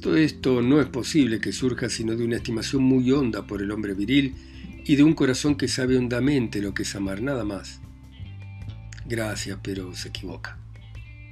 todo 0.00 0.16
esto 0.16 0.62
no 0.62 0.80
es 0.80 0.88
posible 0.88 1.40
que 1.40 1.52
surja 1.52 1.88
sino 1.88 2.16
de 2.16 2.24
una 2.24 2.36
estimación 2.36 2.82
muy 2.82 3.10
honda 3.12 3.46
por 3.46 3.62
el 3.62 3.70
hombre 3.70 3.94
viril 3.94 4.34
y 4.84 4.96
de 4.96 5.04
un 5.04 5.14
corazón 5.14 5.54
que 5.54 5.68
sabe 5.68 5.96
hondamente 5.96 6.60
lo 6.60 6.74
que 6.74 6.82
es 6.82 6.94
amar, 6.96 7.22
nada 7.22 7.44
más. 7.44 7.80
Gracias, 9.06 9.58
pero 9.62 9.94
se 9.94 10.08
equivoca. 10.08 10.58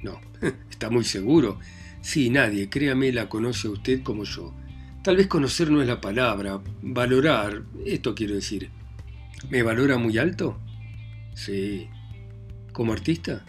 No, 0.03 0.19
está 0.71 0.89
muy 0.89 1.03
seguro. 1.03 1.59
Sí, 2.01 2.29
nadie, 2.29 2.69
créame, 2.69 3.11
la 3.11 3.29
conoce 3.29 3.67
a 3.67 3.71
usted 3.71 4.01
como 4.03 4.23
yo. 4.23 4.53
Tal 5.03 5.17
vez 5.17 5.25
conocer 5.25 5.71
no 5.71 5.81
es 5.81 5.87
la 5.87 5.99
palabra, 5.99 6.61
valorar, 6.83 7.63
esto 7.87 8.13
quiero 8.13 8.35
decir. 8.35 8.69
¿Me 9.49 9.63
valora 9.63 9.97
muy 9.97 10.19
alto? 10.19 10.59
Sí. 11.33 11.89
¿Como 12.71 12.93
artista? 12.93 13.43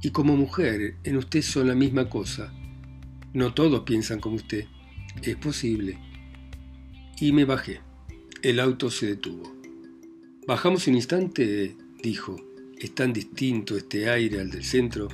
Y 0.00 0.10
como 0.10 0.36
mujer, 0.36 0.94
en 1.02 1.16
usted 1.16 1.42
son 1.42 1.66
la 1.66 1.74
misma 1.74 2.08
cosa. 2.08 2.52
No 3.32 3.52
todos 3.52 3.80
piensan 3.80 4.20
como 4.20 4.36
usted. 4.36 4.66
Es 5.22 5.34
posible. 5.34 5.98
Y 7.18 7.32
me 7.32 7.44
bajé. 7.44 7.80
El 8.42 8.60
auto 8.60 8.88
se 8.88 9.06
detuvo. 9.06 9.56
Bajamos 10.46 10.86
un 10.86 10.94
instante, 10.94 11.76
dijo. 12.00 12.36
Es 12.78 12.94
tan 12.94 13.12
distinto 13.12 13.76
este 13.76 14.08
aire 14.08 14.38
al 14.38 14.50
del 14.52 14.62
centro. 14.62 15.08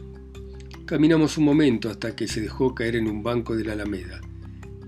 Caminamos 0.84 1.38
un 1.38 1.44
momento 1.46 1.88
hasta 1.88 2.14
que 2.14 2.28
se 2.28 2.42
dejó 2.42 2.74
caer 2.74 2.96
en 2.96 3.08
un 3.08 3.22
banco 3.22 3.56
de 3.56 3.64
la 3.64 3.72
Alameda. 3.72 4.20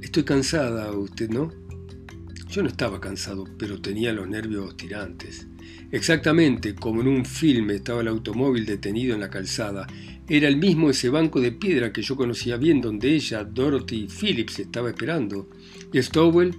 Estoy 0.04 0.24
cansada, 0.24 0.92
¿usted 0.92 1.30
no? 1.30 1.50
Yo 2.50 2.62
no 2.62 2.68
estaba 2.68 3.00
cansado, 3.00 3.46
pero 3.58 3.80
tenía 3.80 4.12
los 4.12 4.28
nervios 4.28 4.76
tirantes. 4.76 5.46
Exactamente 5.90 6.74
como 6.74 7.00
en 7.00 7.08
un 7.08 7.24
filme 7.24 7.76
estaba 7.76 8.02
el 8.02 8.08
automóvil 8.08 8.66
detenido 8.66 9.14
en 9.14 9.20
la 9.20 9.30
calzada. 9.30 9.86
Era 10.28 10.46
el 10.46 10.58
mismo 10.58 10.90
ese 10.90 11.08
banco 11.08 11.40
de 11.40 11.52
piedra 11.52 11.90
que 11.90 12.02
yo 12.02 12.16
conocía 12.16 12.58
bien 12.58 12.82
donde 12.82 13.14
ella, 13.14 13.44
Dorothy 13.44 14.06
Phillips, 14.06 14.58
estaba 14.58 14.90
esperando. 14.90 15.48
Y 15.90 16.02
Stowell, 16.02 16.54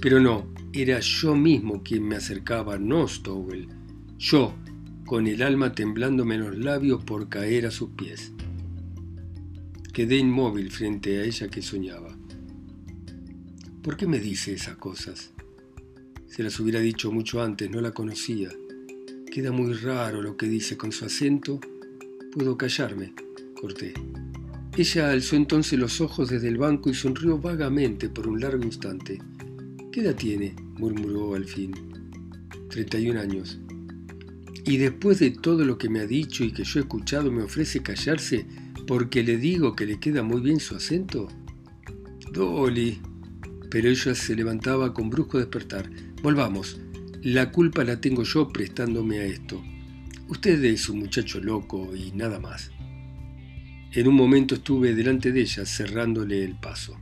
pero 0.00 0.20
no, 0.20 0.54
era 0.72 1.00
yo 1.00 1.34
mismo 1.34 1.82
quien 1.82 2.06
me 2.06 2.14
acercaba, 2.14 2.78
no 2.78 3.08
Stowell. 3.08 3.66
Yo, 4.18 4.54
con 5.04 5.26
el 5.26 5.42
alma 5.42 5.72
temblándome 5.72 6.36
en 6.36 6.42
los 6.42 6.58
labios 6.58 7.02
por 7.02 7.28
caer 7.28 7.66
a 7.66 7.72
sus 7.72 7.90
pies. 7.90 8.32
Quedé 9.92 10.16
inmóvil 10.16 10.70
frente 10.70 11.18
a 11.18 11.24
ella 11.24 11.48
que 11.48 11.60
soñaba. 11.60 12.13
¿Por 13.84 13.98
qué 13.98 14.06
me 14.06 14.18
dice 14.18 14.54
esas 14.54 14.78
cosas? 14.78 15.30
Se 16.26 16.42
las 16.42 16.58
hubiera 16.58 16.80
dicho 16.80 17.12
mucho 17.12 17.42
antes, 17.42 17.70
no 17.70 17.82
la 17.82 17.92
conocía. 17.92 18.48
Queda 19.30 19.52
muy 19.52 19.74
raro 19.74 20.22
lo 20.22 20.38
que 20.38 20.48
dice 20.48 20.78
con 20.78 20.90
su 20.90 21.04
acento. 21.04 21.60
Puedo 22.32 22.56
callarme, 22.56 23.12
corté. 23.60 23.92
Ella 24.74 25.10
alzó 25.10 25.36
entonces 25.36 25.78
los 25.78 26.00
ojos 26.00 26.30
desde 26.30 26.48
el 26.48 26.56
banco 26.56 26.88
y 26.88 26.94
sonrió 26.94 27.36
vagamente 27.36 28.08
por 28.08 28.26
un 28.26 28.40
largo 28.40 28.64
instante. 28.64 29.20
¿Qué 29.92 30.00
edad 30.00 30.16
tiene? 30.16 30.56
murmuró 30.78 31.34
al 31.34 31.44
fin. 31.44 31.74
Treinta 32.70 32.98
y 32.98 33.10
un 33.10 33.18
años. 33.18 33.60
Y 34.64 34.78
después 34.78 35.18
de 35.18 35.30
todo 35.30 35.62
lo 35.66 35.76
que 35.76 35.90
me 35.90 36.00
ha 36.00 36.06
dicho 36.06 36.42
y 36.42 36.52
que 36.52 36.64
yo 36.64 36.80
he 36.80 36.84
escuchado, 36.84 37.30
me 37.30 37.42
ofrece 37.42 37.82
callarse 37.82 38.46
porque 38.86 39.22
le 39.22 39.36
digo 39.36 39.76
que 39.76 39.84
le 39.84 40.00
queda 40.00 40.22
muy 40.22 40.40
bien 40.40 40.58
su 40.58 40.74
acento. 40.74 41.28
Dolly. 42.32 42.98
Pero 43.74 43.88
ella 43.88 44.14
se 44.14 44.36
levantaba 44.36 44.94
con 44.94 45.10
brusco 45.10 45.36
despertar. 45.36 45.90
Volvamos. 46.22 46.80
La 47.22 47.50
culpa 47.50 47.82
la 47.82 48.00
tengo 48.00 48.22
yo 48.22 48.46
prestándome 48.46 49.18
a 49.18 49.24
esto. 49.24 49.60
Usted 50.28 50.62
es 50.64 50.88
un 50.88 51.00
muchacho 51.00 51.40
loco 51.40 51.90
y 51.96 52.12
nada 52.12 52.38
más. 52.38 52.70
En 53.90 54.06
un 54.06 54.14
momento 54.14 54.54
estuve 54.54 54.94
delante 54.94 55.32
de 55.32 55.40
ella 55.40 55.66
cerrándole 55.66 56.44
el 56.44 56.54
paso. 56.54 56.96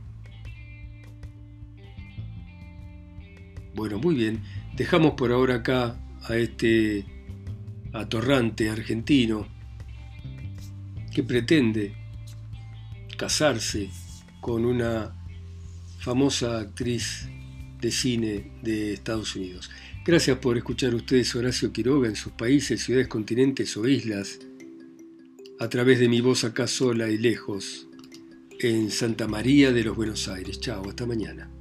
Bueno, 3.75 3.99
muy 3.99 4.15
bien. 4.15 4.41
Dejamos 4.75 5.13
por 5.13 5.31
ahora 5.31 5.57
acá 5.57 5.95
a 6.23 6.37
este 6.37 7.05
atorrante 7.93 8.71
argentino 8.71 9.47
que 11.13 11.21
pretende 11.21 11.93
casarse 13.15 13.91
con 14.41 14.65
una 14.65 15.13
famosa 16.03 16.59
actriz 16.59 17.29
de 17.79 17.89
cine 17.89 18.51
de 18.61 18.93
Estados 18.93 19.37
Unidos. 19.37 19.71
Gracias 20.05 20.37
por 20.37 20.57
escuchar 20.57 20.93
ustedes 20.93 21.33
Horacio 21.33 21.71
Quiroga 21.71 22.09
en 22.09 22.17
sus 22.17 22.33
países, 22.33 22.83
ciudades, 22.83 23.07
continentes 23.07 23.77
o 23.77 23.87
islas, 23.87 24.39
a 25.61 25.69
través 25.69 25.99
de 25.99 26.09
mi 26.09 26.19
voz 26.19 26.43
acá 26.43 26.67
sola 26.67 27.09
y 27.09 27.17
lejos, 27.17 27.87
en 28.59 28.91
Santa 28.91 29.29
María 29.29 29.71
de 29.71 29.85
los 29.85 29.95
Buenos 29.95 30.27
Aires. 30.27 30.59
Chao, 30.59 30.89
hasta 30.89 31.05
mañana. 31.05 31.52